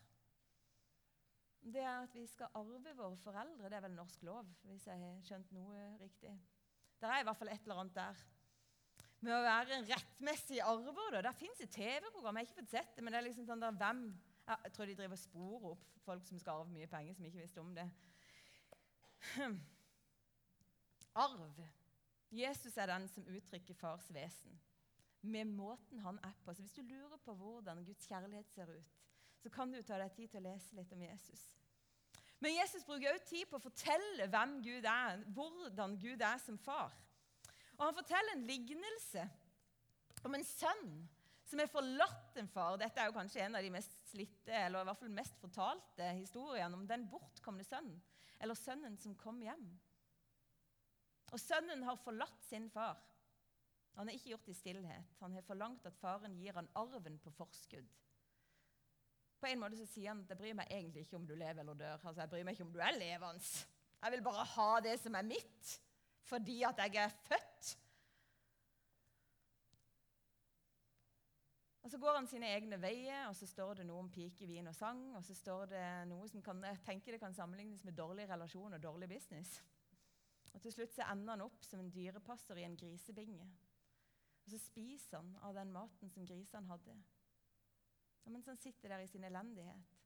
Det 1.66 1.83
er 1.83 2.05
at 2.05 2.14
vi 2.14 2.27
skal 2.31 2.53
arve 2.55 2.92
våre 2.94 3.16
foreldre. 3.18 3.70
Det 3.70 3.79
er 3.79 3.85
vel 3.88 3.96
norsk 3.96 4.22
lov, 4.29 4.46
hvis 4.68 4.87
jeg 4.87 5.01
har 5.01 5.22
skjønt 5.27 5.53
noe 5.57 5.87
riktig. 6.01 6.35
Det 7.01 7.09
er 7.09 7.20
i 7.20 7.27
hvert 7.27 7.38
fall 7.40 7.51
et 7.53 7.64
eller 7.64 7.81
annet 7.83 7.96
der. 7.96 8.20
Med 9.25 9.33
å 9.35 9.42
være 9.42 9.79
en 9.79 9.88
rettmessig 9.88 10.61
arver. 10.62 11.16
Da. 11.16 11.25
Der 11.27 11.38
fins 11.38 11.62
et 11.64 11.72
TV-program, 11.75 12.37
jeg 12.37 12.46
har 12.46 12.51
ikke 12.51 12.61
fått 12.61 12.75
sett 12.77 12.92
det, 12.96 13.05
men 13.05 13.12
det 13.12 13.20
er 13.20 13.27
liksom 13.31 13.49
sånn 13.49 13.64
der, 13.64 13.81
hvem 13.81 14.05
Jeg 14.46 14.72
tror 14.77 14.87
de 14.87 14.94
driver 14.94 15.18
sporer 15.18 15.72
opp 15.72 15.96
folk 16.05 16.22
som 16.29 16.38
skal 16.38 16.61
arve 16.61 16.70
mye 16.70 16.87
penger, 16.87 17.16
som 17.16 17.25
ikke 17.27 17.40
visste 17.40 17.64
om 17.64 17.72
det. 17.75 17.88
Arv. 21.27 21.64
Jesus 22.31 22.77
er 22.77 22.92
den 22.92 23.09
som 23.11 23.27
uttrykker 23.27 23.75
fars 23.75 24.07
vesen 24.14 24.55
med 25.22 25.44
måten 25.44 26.00
han 26.05 26.18
er 26.24 26.35
på. 26.44 26.55
Så 26.55 26.62
Hvis 26.62 26.72
du 26.72 26.83
lurer 26.83 27.16
på 27.24 27.35
hvordan 27.35 27.85
Guds 27.85 28.09
kjærlighet 28.09 28.50
ser 28.50 28.70
ut, 28.70 28.92
så 29.42 29.50
kan 29.50 29.72
du 29.72 29.83
ta 29.83 29.98
deg 30.00 30.12
tid 30.14 30.29
til 30.29 30.42
å 30.42 30.48
lese 30.48 30.76
litt 30.76 30.92
om 30.92 31.02
Jesus. 31.02 31.42
Men 32.40 32.57
Jesus 32.57 32.85
bruker 32.85 33.14
også 33.14 33.31
tid 33.31 33.48
på 33.48 33.57
å 33.57 33.64
fortelle 33.64 34.29
hvem 34.29 34.57
Gud 34.64 34.87
er, 34.90 35.22
hvordan 35.35 35.96
Gud 36.00 36.20
er 36.20 36.40
som 36.42 36.59
far. 36.59 36.92
Og 37.76 37.85
Han 37.85 37.96
forteller 37.96 38.37
en 38.37 38.46
lignelse 38.48 39.24
om 40.24 40.35
en 40.35 40.44
sønn 40.44 40.90
som 41.46 41.62
har 41.62 41.70
forlatt 41.70 42.37
en 42.40 42.48
far. 42.50 42.76
Dette 42.81 43.00
er 43.00 43.09
jo 43.09 43.16
kanskje 43.16 43.44
en 43.44 43.57
av 43.57 43.64
de 43.64 43.72
mest 43.72 43.94
slitte, 44.11 44.52
eller 44.52 44.83
i 44.83 44.88
hvert 44.88 45.00
fall 45.00 45.14
mest 45.14 45.37
fortalte 45.40 46.11
historiene 46.18 46.76
om 46.76 46.87
den 46.88 47.07
bortkomne 47.11 47.64
sønnen, 47.64 48.00
eller 48.40 48.59
sønnen 48.59 48.96
som 49.00 49.14
kom 49.18 49.38
hjem. 49.44 49.66
Og 51.35 51.40
Sønnen 51.42 51.83
har 51.83 51.98
forlatt 51.98 52.44
sin 52.46 52.68
far. 52.70 52.98
Han 53.96 54.09
har 54.09 54.16
ikke 54.16 54.35
gjort 54.35 54.48
i 54.52 54.54
stillhet. 54.56 55.14
Han 55.20 55.32
har 55.32 55.44
forlangt 55.46 55.87
at 55.88 55.96
faren 55.96 56.37
gir 56.37 56.56
han 56.56 56.68
arven 56.76 57.16
på 57.24 57.32
forskudd. 57.32 57.88
På 59.40 59.48
en 59.48 59.61
måte 59.61 59.78
så 59.78 59.87
sier 59.88 60.12
han 60.12 60.20
at 60.24 60.32
jeg 60.32 60.40
bryr 60.40 60.56
meg 60.56 60.68
egentlig 60.72 61.06
ikke 61.06 61.16
om 61.16 61.24
du 61.28 61.35
lever 61.35 61.62
eller 61.62 61.74
dør. 61.80 61.96
Altså, 62.02 62.20
Jeg 62.20 62.30
bryr 62.30 62.44
meg 62.44 62.56
ikke 62.56 62.66
om 62.68 62.72
du 62.72 62.78
er 62.80 62.98
levende. 62.98 63.64
Jeg 64.02 64.12
vil 64.12 64.22
bare 64.24 64.44
ha 64.52 64.70
det 64.85 64.94
som 65.00 65.14
er 65.14 65.26
mitt, 65.26 65.72
fordi 66.28 66.62
at 66.68 66.80
jeg 66.85 66.96
er 67.04 67.18
født. 67.28 67.76
Og 71.87 71.90
Så 71.90 71.98
går 71.98 72.16
han 72.16 72.26
sine 72.26 72.48
egne 72.50 72.80
veier, 72.82 73.28
og 73.28 73.37
så 73.37 73.46
står 73.46 73.74
det 73.78 73.85
noe 73.87 74.02
om 74.02 74.11
pike, 74.11 74.46
vin 74.46 74.66
og 74.66 74.74
sang. 74.74 75.04
Og 75.16 75.24
så 75.24 75.35
står 75.38 75.68
det 75.70 75.85
noe 76.11 76.26
som 76.28 76.42
kan, 76.42 76.64
jeg 76.66 76.80
tenker 76.85 77.14
det 77.14 77.20
kan 77.22 77.35
sammenlignes 77.35 77.85
med 77.87 77.94
dårlig 77.94 78.28
relasjon 78.28 78.74
og 78.74 78.82
dårlig 78.82 79.09
business. 79.09 79.61
Og 80.52 80.61
Til 80.61 80.72
slutt 80.72 80.96
så 80.96 81.06
ender 81.12 81.37
han 81.37 81.44
opp 81.46 81.64
som 81.64 81.80
en 81.80 81.92
dyrepasser 81.94 82.59
i 82.59 82.64
en 82.66 82.76
grisebinge. 82.76 83.46
Og 84.46 84.50
Så 84.50 84.59
spiser 84.59 85.16
han 85.16 85.37
av 85.42 85.54
den 85.54 85.72
maten 85.74 86.11
som 86.11 86.26
grisene 86.26 86.70
hadde. 86.70 86.94
Og 88.24 88.32
mens 88.32 88.46
han 88.46 88.59
sitter 88.59 88.88
der 88.88 89.02
i 89.02 89.09
sin 89.11 89.24
elendighet 89.24 89.96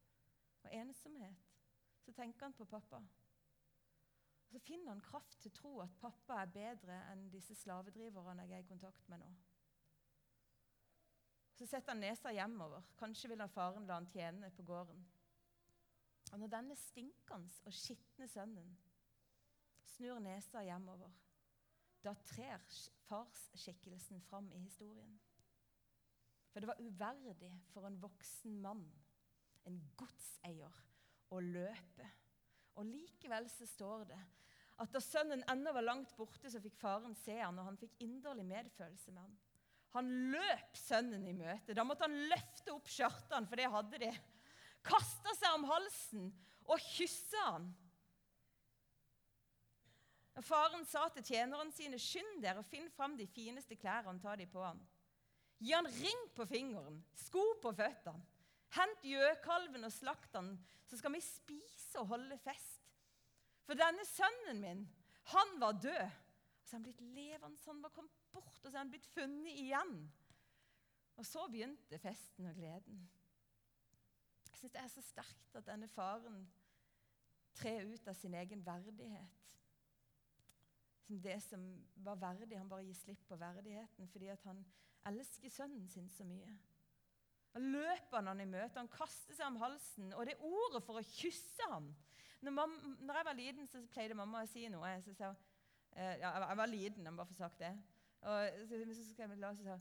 og 0.63 0.73
ensomhet, 0.73 1.37
så 2.01 2.11
tenker 2.13 2.45
han 2.45 2.53
på 2.53 2.65
pappa. 2.65 2.97
Og 4.45 4.51
Så 4.51 4.59
finner 4.59 4.91
han 4.91 5.05
kraft 5.05 5.37
til 5.41 5.51
å 5.51 5.55
tro 5.59 5.71
at 5.85 5.93
pappa 6.01 6.41
er 6.41 6.53
bedre 6.57 6.97
enn 7.11 7.29
disse 7.29 7.55
slavedriverne 7.55 8.49
jeg 8.49 8.57
er 8.57 8.65
i 8.65 8.69
kontakt 8.73 9.09
med 9.09 9.21
nå. 9.21 9.29
Så 11.53 11.67
setter 11.69 11.93
han 11.93 12.01
nesa 12.01 12.33
hjemover. 12.33 12.81
Kanskje 12.97 13.29
vil 13.29 13.45
han 13.45 13.53
faren 13.53 13.85
la 13.85 13.99
han 13.99 14.09
tjene 14.09 14.49
på 14.57 14.65
gården. 14.65 15.05
Og 16.31 16.39
når 16.39 16.49
denne 16.49 16.75
stinkende 16.75 17.69
og 17.69 17.73
skitne 17.77 18.27
sønnen 18.27 18.77
snur 19.85 20.19
nesa 20.19 20.63
hjemover, 20.65 21.11
da 22.05 22.13
trer 22.25 22.63
farsskikkelsen 23.07 24.21
fram 24.25 24.49
i 24.55 24.61
historien. 24.63 25.19
For 26.51 26.59
det 26.59 26.69
var 26.71 26.81
uverdig 26.83 27.51
for 27.71 27.87
en 27.87 27.99
voksen 28.01 28.57
mann, 28.63 28.83
en 29.69 29.77
godseier, 29.99 30.81
å 31.31 31.39
løpe. 31.39 32.07
Og 32.75 32.87
likevel 32.89 33.47
så 33.51 33.67
står 33.69 34.09
det 34.09 34.19
at 34.81 34.91
da 34.91 34.99
sønnen 35.03 35.43
ennå 35.51 35.71
var 35.75 35.85
langt 35.85 36.11
borte, 36.17 36.49
så 36.49 36.59
fikk 36.63 36.79
faren 36.81 37.13
se 37.15 37.37
han, 37.37 37.59
og 37.61 37.69
han 37.69 37.79
fikk 37.79 37.99
inderlig 38.03 38.47
medfølelse 38.49 39.13
med 39.13 39.21
han. 39.21 39.35
Han 39.93 40.09
løp 40.33 40.77
sønnen 40.79 41.27
i 41.27 41.35
møte. 41.35 41.75
Da 41.75 41.83
måtte 41.85 42.07
han 42.07 42.15
løfte 42.31 42.73
opp 42.73 42.87
skjørtene, 42.89 43.47
for 43.47 43.59
det 43.59 43.69
hadde 43.71 43.99
de. 44.01 44.11
Kasta 44.87 45.35
seg 45.37 45.57
om 45.57 45.67
halsen 45.69 46.29
og 46.65 46.81
kyssa 46.95 47.45
han. 47.49 47.67
Og 50.39 50.43
Faren 50.47 50.85
sa 50.87 51.07
til 51.11 51.23
tjenerne 51.23 51.71
sine, 51.75 51.99
'Skynd 51.99 52.41
dere 52.43 52.63
finn 52.63 52.89
fram 52.89 53.17
de 53.17 53.27
fineste 53.27 53.75
klærne 53.75 54.13
og 54.15 54.21
ta 54.21 54.35
de 54.35 54.47
på 54.47 54.63
ham.' 54.63 54.81
Gi 55.61 55.71
han 55.71 55.85
ring 55.85 56.21
på 56.35 56.45
fingeren, 56.45 57.03
sko 57.13 57.43
på 57.61 57.71
føttene. 57.77 58.23
Hent 58.71 59.03
gjøkalven 59.05 59.83
og 59.83 59.91
slakt 59.91 60.35
han, 60.35 60.55
så 60.87 60.97
skal 60.97 61.13
vi 61.13 61.19
spise 61.21 61.99
og 61.99 62.07
holde 62.07 62.37
fest. 62.37 62.87
For 63.67 63.77
denne 63.77 64.05
sønnen 64.07 64.61
min, 64.61 64.81
han 65.33 65.59
var 65.61 65.71
død. 65.71 66.07
Og 66.61 66.67
så 66.67 66.75
er 66.75 66.79
han 66.79 66.83
blitt 66.87 67.01
levende, 67.01 67.57
så 67.57 67.71
han 67.71 67.83
var 67.83 67.93
kommet 67.93 68.15
bort, 68.31 68.59
og 68.63 68.71
så 68.71 68.77
er 68.77 68.81
han 68.83 68.89
blitt 68.89 69.05
funnet 69.11 69.59
igjen. 69.59 69.95
Og 71.19 71.25
så 71.25 71.45
begynte 71.51 71.99
festen 71.99 72.47
og 72.49 72.55
gleden. 72.55 73.03
Jeg 74.49 74.57
syns 74.57 74.73
det 74.73 74.81
er 74.81 74.89
så 74.93 75.03
sterkt 75.03 75.55
at 75.59 75.67
denne 75.67 75.89
faren 75.91 76.41
trer 77.57 77.85
ut 77.91 78.07
av 78.07 78.17
sin 78.17 78.33
egen 78.33 78.65
verdighet. 78.65 79.37
Som 81.07 81.21
det 81.21 81.37
som 81.43 81.63
var 82.05 82.19
verdig. 82.21 82.57
Han 82.57 82.69
bare 82.69 82.85
gir 82.85 82.97
slipp 82.97 83.23
på 83.27 83.37
verdigheten 83.39 84.09
fordi 84.11 84.29
han 84.43 84.65
elsker 85.09 85.49
sønnen 85.49 85.87
sin 85.89 86.09
så 86.09 86.25
mye. 86.27 86.51
Han 87.51 87.71
løper 87.73 88.23
han 88.23 88.39
i 88.39 88.47
møte, 88.47 88.79
han 88.79 88.91
kaster 88.91 89.35
seg 89.35 89.49
om 89.49 89.59
halsen. 89.59 90.13
Og 90.15 90.25
det 90.25 90.37
er 90.37 90.45
ordet 90.47 90.83
for 90.85 90.99
å 90.99 91.05
kysse 91.05 91.71
ham 91.71 91.89
Når, 92.41 92.53
mamma, 92.57 92.91
når 93.05 93.17
jeg 93.19 93.25
var 93.27 93.35
liten, 93.37 93.67
så 93.69 93.81
pleide 93.91 94.15
mamma 94.17 94.39
å 94.41 94.49
si 94.49 94.63
noe. 94.71 94.95
Så 95.05 95.13
sa, 95.13 95.33
eh, 95.93 96.15
ja, 96.23 96.31
jeg 96.47 96.57
var 96.57 96.71
liten, 96.71 97.05
jeg 97.05 97.17
bare 97.19 97.29
få 97.29 97.37
sagt 97.37 97.59
det. 97.61 97.73
Og 98.21 98.63
så, 98.69 98.79
så 98.95 99.25
jeg 99.25 99.41
la 99.41 99.51
så 99.57 99.65
sa 99.65 99.75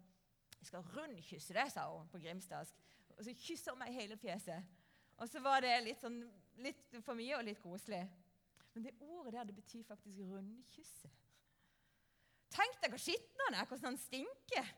jeg 0.61 0.69
skal 0.69 0.85
rundkysse 0.93 1.57
deg, 1.57 1.71
sa 1.73 1.87
hun 1.89 2.09
på 2.13 2.21
grimstadsk. 2.21 2.83
Og 3.17 3.25
så 3.25 3.33
kysser 3.33 3.73
hun 3.73 3.81
meg 3.81 3.95
i 3.95 4.03
hele 4.03 4.19
fjeset. 4.21 4.67
Og 5.21 5.29
så 5.29 5.41
var 5.45 5.63
det 5.65 5.73
litt, 5.85 6.01
sånn, 6.03 6.19
litt 6.61 6.99
for 7.05 7.17
mye 7.17 7.39
og 7.39 7.47
litt 7.47 7.61
koselig. 7.63 8.03
Men 8.75 8.87
det 8.87 8.95
ordet 9.01 9.33
der 9.35 9.49
det 9.49 9.57
betyr 9.57 9.83
faktisk 9.89 10.19
rundkysset. 10.31 11.11
Tenk 12.51 12.81
deg 12.83 12.93
hvor 12.93 13.03
skitten 13.03 13.45
han 13.47 13.61
er, 13.61 13.67
hvordan 13.67 13.93
han 13.93 13.99
stinker. 14.03 14.71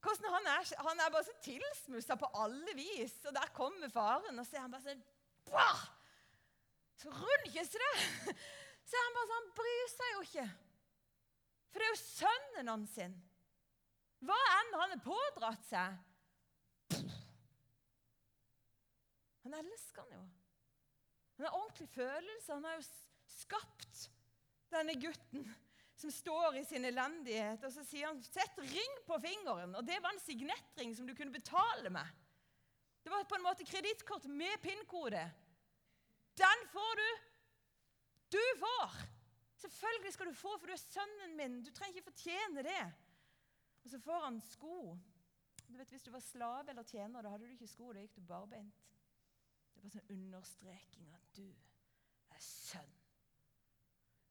Hvordan 0.00 0.34
han 0.34 0.48
er, 0.54 0.68
han 0.80 1.00
er 1.00 1.12
bare 1.12 1.26
så 1.28 1.36
tilsmussa 1.44 2.16
på 2.20 2.28
alle 2.40 2.74
vis. 2.76 3.16
Og 3.28 3.34
der 3.36 3.52
kommer 3.56 3.88
faren, 3.92 4.38
og 4.38 4.46
så 4.46 4.56
er 4.56 4.66
han 4.66 4.74
bare 4.74 4.86
sånn 4.88 5.04
bah! 5.50 5.86
Så 7.00 7.12
rundkysser 7.16 7.84
det! 7.84 8.36
Så 8.90 8.98
er 8.98 9.04
han 9.06 9.16
bare 9.16 9.30
sånn, 9.30 9.44
han 9.44 9.56
bryr 9.56 9.90
seg 9.92 10.12
jo 10.12 10.22
ikke. 10.26 10.46
For 11.70 11.78
det 11.78 11.86
er 11.86 11.92
jo 11.92 12.00
sønnen 12.02 12.70
hans 12.72 12.94
sin. 12.96 13.12
Hva 14.26 14.38
enn 14.56 14.74
han 14.74 14.94
har 14.96 15.04
pådratt 15.04 15.68
seg. 15.68 16.00
Han 19.44 19.54
elsker 19.60 20.02
han 20.02 20.16
jo. 20.16 20.24
Han 21.40 21.46
har 21.48 21.56
ordentlig 21.56 21.88
følelse. 21.88 22.52
Han 22.52 22.64
har 22.68 22.74
jo 22.76 22.82
skapt 23.32 24.00
denne 24.68 24.92
gutten 25.00 25.46
som 25.96 26.12
står 26.12 26.58
i 26.60 26.64
sin 26.68 26.84
elendighet. 26.84 27.64
Og 27.64 27.72
så 27.72 27.84
sier 27.88 28.10
han 28.10 28.20
'sett 28.20 28.58
ring 28.60 28.98
på 29.06 29.16
fingeren'. 29.24 29.72
Og 29.76 29.86
det 29.86 29.96
var 30.02 30.12
en 30.12 30.20
signettring 30.20 30.92
som 30.96 31.06
du 31.06 31.14
kunne 31.14 31.32
betale 31.32 31.90
med. 31.90 32.06
Det 33.02 33.12
var 33.12 33.24
på 33.24 33.34
en 33.34 33.42
måte 33.42 33.64
kredittkort 33.64 34.24
med 34.28 34.60
pinnkode. 34.62 35.32
Den 36.36 36.68
får 36.68 36.94
du. 37.00 37.08
Du 38.36 38.44
får. 38.58 39.00
Selvfølgelig 39.56 40.12
skal 40.12 40.26
du 40.26 40.34
få, 40.34 40.58
for 40.58 40.66
du 40.66 40.72
er 40.72 40.76
sønnen 40.76 41.36
min. 41.36 41.62
Du 41.62 41.70
trenger 41.70 41.96
ikke 41.96 42.10
fortjene 42.10 42.62
det. 42.62 42.92
Og 43.84 43.90
så 43.90 43.98
får 44.00 44.24
han 44.24 44.40
sko. 44.40 44.98
Du 45.68 45.76
vet, 45.76 45.88
Hvis 45.88 46.02
du 46.02 46.10
var 46.10 46.20
slave 46.20 46.70
eller 46.70 46.82
tjener, 46.82 47.22
da 47.22 47.28
hadde 47.28 47.46
du 47.46 47.52
ikke 47.52 47.66
sko. 47.66 47.92
Da 47.92 48.00
gikk 48.00 48.16
du 48.16 48.20
barbeint. 48.20 48.86
Det 49.74 49.82
var 49.82 49.90
sånn 49.90 50.10
understreking 50.12 51.14
av 51.14 51.29
du 51.40 52.34
er 52.34 52.42
sønn. 52.44 52.94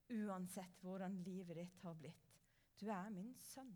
Uansett 0.09 0.81
hvordan 0.85 1.19
livet 1.25 1.57
ditt 1.59 1.83
har 1.83 1.97
blitt. 1.97 2.33
Du 2.79 2.87
er 2.89 3.09
min 3.13 3.35
sønn. 3.43 3.75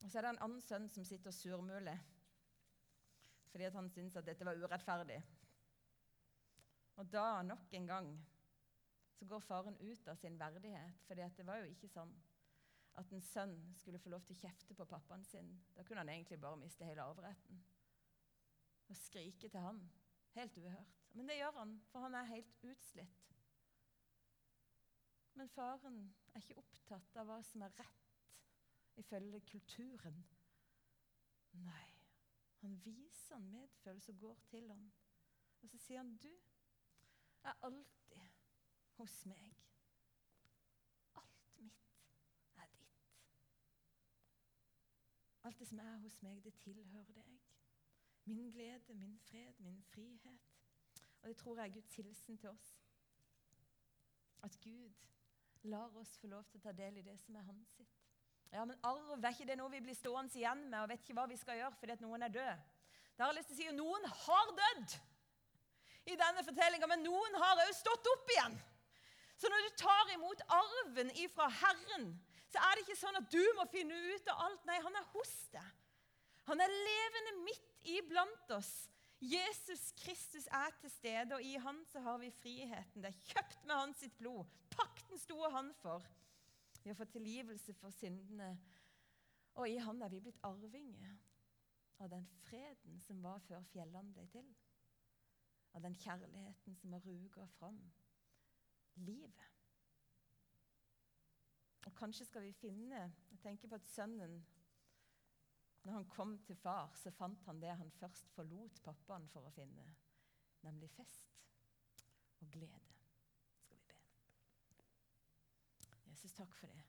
Og 0.00 0.08
Så 0.10 0.18
er 0.18 0.24
det 0.24 0.32
en 0.32 0.42
annen 0.46 0.62
sønn 0.64 0.88
som 0.88 1.04
sitter 1.04 1.32
og 1.32 1.36
surmuler 1.36 2.08
fordi 3.50 3.66
han 3.74 3.88
syns 3.90 4.14
at 4.14 4.28
dette 4.28 4.46
var 4.46 4.54
urettferdig. 4.54 5.16
Og 7.02 7.08
da, 7.10 7.40
nok 7.42 7.72
en 7.74 7.88
gang, 7.88 8.10
så 9.18 9.26
går 9.26 9.42
faren 9.42 9.78
ut 9.80 10.08
av 10.08 10.20
sin 10.20 10.38
verdighet. 10.38 11.00
For 11.02 11.18
det 11.18 11.46
var 11.48 11.58
jo 11.58 11.72
ikke 11.72 11.90
sånn 11.90 12.12
at 13.02 13.10
en 13.10 13.24
sønn 13.26 13.56
skulle 13.74 13.98
få 13.98 14.12
lov 14.14 14.22
til 14.22 14.36
å 14.36 14.42
kjefte 14.44 14.76
på 14.78 14.86
pappaen 14.86 15.24
sin. 15.26 15.50
Da 15.74 15.82
kunne 15.82 16.04
han 16.04 16.12
egentlig 16.14 16.38
bare 16.40 16.60
miste 16.62 16.86
hele 16.86 17.02
arveretten 17.02 17.58
og 18.90 18.96
skrike 18.98 19.48
til 19.48 19.62
han. 19.62 19.82
Helt 20.32 20.56
uhørt. 20.56 20.96
Men 21.12 21.28
det 21.28 21.36
gjør 21.36 21.58
han, 21.58 21.80
for 21.90 21.98
han 21.98 22.14
er 22.14 22.22
helt 22.22 22.64
utslitt. 22.64 23.36
Men 25.34 25.48
faren 25.48 26.14
er 26.34 26.42
ikke 26.42 26.58
opptatt 26.60 27.16
av 27.16 27.26
hva 27.26 27.38
som 27.46 27.62
er 27.66 27.74
rett 27.78 28.98
ifølge 29.00 29.40
kulturen. 29.50 30.22
Nei, 31.52 31.86
han 32.60 32.76
viser 32.84 33.34
han 33.34 33.48
medfølelse 33.50 34.12
og 34.12 34.18
går 34.18 34.42
til 34.50 34.68
ham. 34.68 34.92
Og 35.62 35.68
så 35.68 35.78
sier 35.78 35.98
han, 35.98 36.16
'Du 36.16 36.32
er 37.44 37.52
alltid 37.62 38.28
hos 38.96 39.26
meg. 39.26 39.56
Alt 41.14 41.58
mitt 41.58 42.06
er 42.56 42.66
ditt.' 42.66 43.06
Alt 45.44 45.58
det 45.58 45.68
som 45.68 45.78
er 45.78 45.96
hos 45.96 46.22
meg, 46.22 46.44
det 46.44 46.54
tilhører 46.54 47.12
deg. 47.12 47.39
Min 48.30 48.50
glede, 48.54 48.94
min 48.94 49.18
fred, 49.18 49.54
min 49.58 49.82
frihet. 49.82 50.50
Og 51.22 51.28
det 51.28 51.36
tror 51.36 51.56
jeg 51.58 51.68
er 51.68 51.74
Guds 51.74 51.96
hilsen 51.96 52.38
til 52.38 52.48
oss. 52.48 52.68
At 54.42 54.58
Gud 54.64 54.92
lar 55.62 55.96
oss 55.96 56.18
få 56.18 56.26
lov 56.26 56.44
til 56.48 56.60
å 56.60 56.64
ta 56.64 56.72
del 56.72 57.00
i 57.00 57.04
det 57.04 57.18
som 57.20 57.36
er 57.36 57.44
hans 57.48 57.74
sitt. 57.76 57.96
Ja, 58.50 58.64
men 58.64 58.78
arv 58.82 59.10
er 59.14 59.34
ikke 59.34 59.46
det 59.46 59.56
noe 59.60 59.70
vi 59.70 59.82
blir 59.84 59.94
stående 59.94 60.38
igjen 60.38 60.64
med 60.70 60.80
og 60.80 60.88
vet 60.90 61.04
ikke 61.04 61.14
hva 61.18 61.26
vi 61.30 61.38
skal 61.38 61.58
gjøre 61.60 61.76
fordi 61.78 61.94
at 61.94 62.02
noen 62.02 62.26
er 62.26 62.32
død. 62.34 62.64
Da 63.16 63.26
har 63.26 63.32
jeg 63.32 63.38
lyst 63.38 63.50
til 63.52 63.56
å 63.56 63.60
si 63.60 63.68
at 63.70 63.78
noen 63.78 64.06
har 64.24 64.52
dødd 64.62 64.96
i 66.10 66.16
denne 66.18 66.42
fortellinga, 66.46 66.88
men 66.90 67.04
noen 67.04 67.36
har 67.42 67.62
òg 67.66 67.72
stått 67.76 68.08
opp 68.10 68.32
igjen. 68.34 68.56
Så 69.40 69.50
når 69.52 69.66
du 69.66 69.76
tar 69.82 70.14
imot 70.14 70.42
arven 70.56 71.12
ifra 71.22 71.46
Herren, 71.60 72.08
så 72.50 72.62
er 72.64 72.74
det 72.74 72.86
ikke 72.86 72.98
sånn 72.98 73.20
at 73.20 73.28
du 73.32 73.42
må 73.58 73.66
finne 73.70 73.98
ut 74.10 74.32
av 74.32 74.46
alt. 74.46 74.64
Nei, 74.68 74.78
han 74.82 74.98
er 74.98 75.06
hos 75.12 75.34
deg. 75.54 75.68
Han 76.48 76.64
er 76.64 76.72
levende 76.88 77.36
midt 77.44 77.69
iblant 77.84 78.50
oss. 78.56 78.88
Jesus 79.20 79.92
Kristus 79.92 80.46
er 80.46 80.72
til 80.80 80.90
stede, 80.90 81.34
og 81.34 81.42
i 81.42 81.54
han 81.60 81.84
så 81.84 82.00
har 82.00 82.18
vi 82.18 82.30
friheten. 82.30 83.02
Det 83.02 83.10
er 83.10 83.24
kjøpt 83.32 83.66
med 83.66 83.74
hans 83.74 84.00
sitt 84.00 84.16
blod. 84.18 84.48
Pakten 84.72 85.18
sto 85.20 85.42
han 85.52 85.74
for. 85.82 86.06
Vi 86.82 86.88
har 86.88 86.96
fått 86.96 87.12
tilgivelse 87.12 87.74
for 87.76 87.92
syndene. 87.92 88.54
Og 89.54 89.68
i 89.68 89.76
han 89.76 90.02
er 90.02 90.08
vi 90.08 90.22
blitt 90.24 90.40
arvinger 90.46 91.18
av 92.00 92.08
den 92.08 92.24
freden 92.46 93.00
som 93.04 93.20
var 93.22 93.42
før 93.44 93.64
fjellene 93.74 94.14
ble 94.16 94.24
til. 94.32 94.46
Av 95.76 95.84
den 95.84 95.96
kjærligheten 96.00 96.76
som 96.80 96.96
har 96.96 97.04
ruga 97.04 97.44
fram 97.58 97.80
livet. 99.04 99.50
Og 101.86 101.92
Kanskje 101.96 102.24
skal 102.24 102.42
vi 102.44 102.52
finne 102.52 103.04
Jeg 103.30 103.38
tenker 103.42 103.68
på 103.68 103.74
at 103.74 103.88
sønnen 103.88 104.40
Når 105.82 105.92
han 105.92 106.08
kom 106.08 106.38
til 106.44 106.56
far, 106.56 106.94
så 106.94 107.10
fant 107.10 107.42
han 107.44 107.60
det 107.62 107.76
han 107.76 107.90
først 107.90 108.28
forlot 108.34 108.82
pappaen 108.84 109.28
for 109.32 109.48
å 109.48 109.52
finne, 109.54 109.86
nemlig 110.62 110.90
fest 110.92 112.04
og 112.40 112.50
glede. 112.52 112.96
Skal 113.60 113.78
vi 113.78 113.86
be. 113.88 113.96
Jesus, 116.10 116.36
takk 116.36 116.54
for 116.54 116.66
det. 116.68 116.84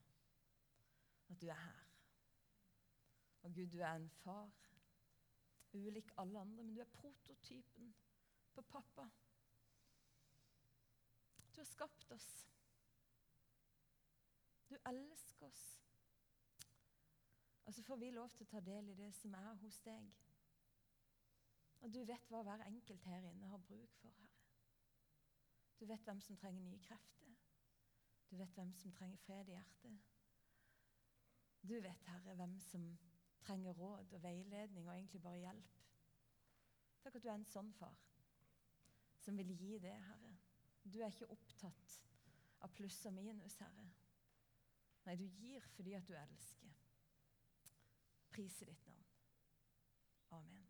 At 1.29 1.41
du 1.41 1.47
er 1.47 1.63
her. 1.63 1.87
Og 3.41 3.53
Gud, 3.55 3.67
du 3.67 3.79
er 3.79 3.95
en 3.95 4.09
far. 4.09 4.51
Ulik 5.73 6.11
alle 6.17 6.39
andre, 6.39 6.63
men 6.63 6.75
du 6.75 6.81
er 6.81 6.85
prototypen 6.93 7.93
på 8.53 8.61
pappa. 8.61 9.07
Du 11.55 11.59
har 11.59 11.65
skapt 11.65 12.11
oss. 12.11 12.49
Du 14.69 14.75
elsker 14.85 15.45
oss. 15.45 15.80
Og 17.65 17.73
så 17.73 17.83
får 17.83 17.95
vi 18.01 18.11
lov 18.11 18.29
til 18.29 18.45
å 18.45 18.51
ta 18.51 18.59
del 18.65 18.89
i 18.89 18.97
det 18.97 19.11
som 19.15 19.33
er 19.37 19.53
hos 19.61 19.79
deg. 19.85 20.11
Og 21.81 21.93
du 21.93 22.03
vet 22.05 22.29
hva 22.29 22.43
hver 22.45 22.63
enkelt 22.65 23.05
her 23.09 23.25
inne 23.25 23.49
har 23.49 23.61
bruk 23.65 23.95
for, 24.01 24.13
Herre. 24.17 24.27
Du 25.79 25.85
vet 25.89 26.03
hvem 26.05 26.21
som 26.21 26.37
trenger 26.37 26.61
nye 26.61 26.81
krefter. 26.85 27.37
Du 28.29 28.35
vet 28.37 28.53
hvem 28.55 28.73
som 28.77 28.93
trenger 28.93 29.17
fred 29.25 29.49
i 29.49 29.55
hjertet. 29.55 29.97
Du 31.61 31.73
vet, 31.81 32.05
Herre, 32.09 32.35
hvem 32.35 32.59
som 32.59 32.85
trenger 33.41 33.73
råd 33.73 34.13
og 34.13 34.23
veiledning 34.23 34.87
og 34.87 34.95
egentlig 34.95 35.21
bare 35.21 35.41
hjelp. 35.41 35.81
Takk 37.01 37.17
at 37.17 37.23
du 37.23 37.29
er 37.29 37.37
en 37.39 37.49
sånn 37.49 37.73
far 37.73 37.97
som 39.21 39.37
vil 39.37 39.53
gi 39.57 39.77
det, 39.81 39.93
Herre. 40.05 40.35
Du 40.83 40.99
er 41.01 41.13
ikke 41.13 41.29
opptatt 41.33 41.97
av 42.61 42.73
pluss 42.77 42.99
og 43.09 43.13
minus, 43.13 43.57
Herre. 43.61 43.87
Nei, 45.05 45.17
du 45.17 45.25
gir 45.25 45.65
fordi 45.75 45.93
at 45.97 46.07
du 46.07 46.13
elsker. 46.17 46.70
Prise 48.31 48.65
ditt 48.65 48.85
navn. 48.87 49.05
Amen. 50.31 50.60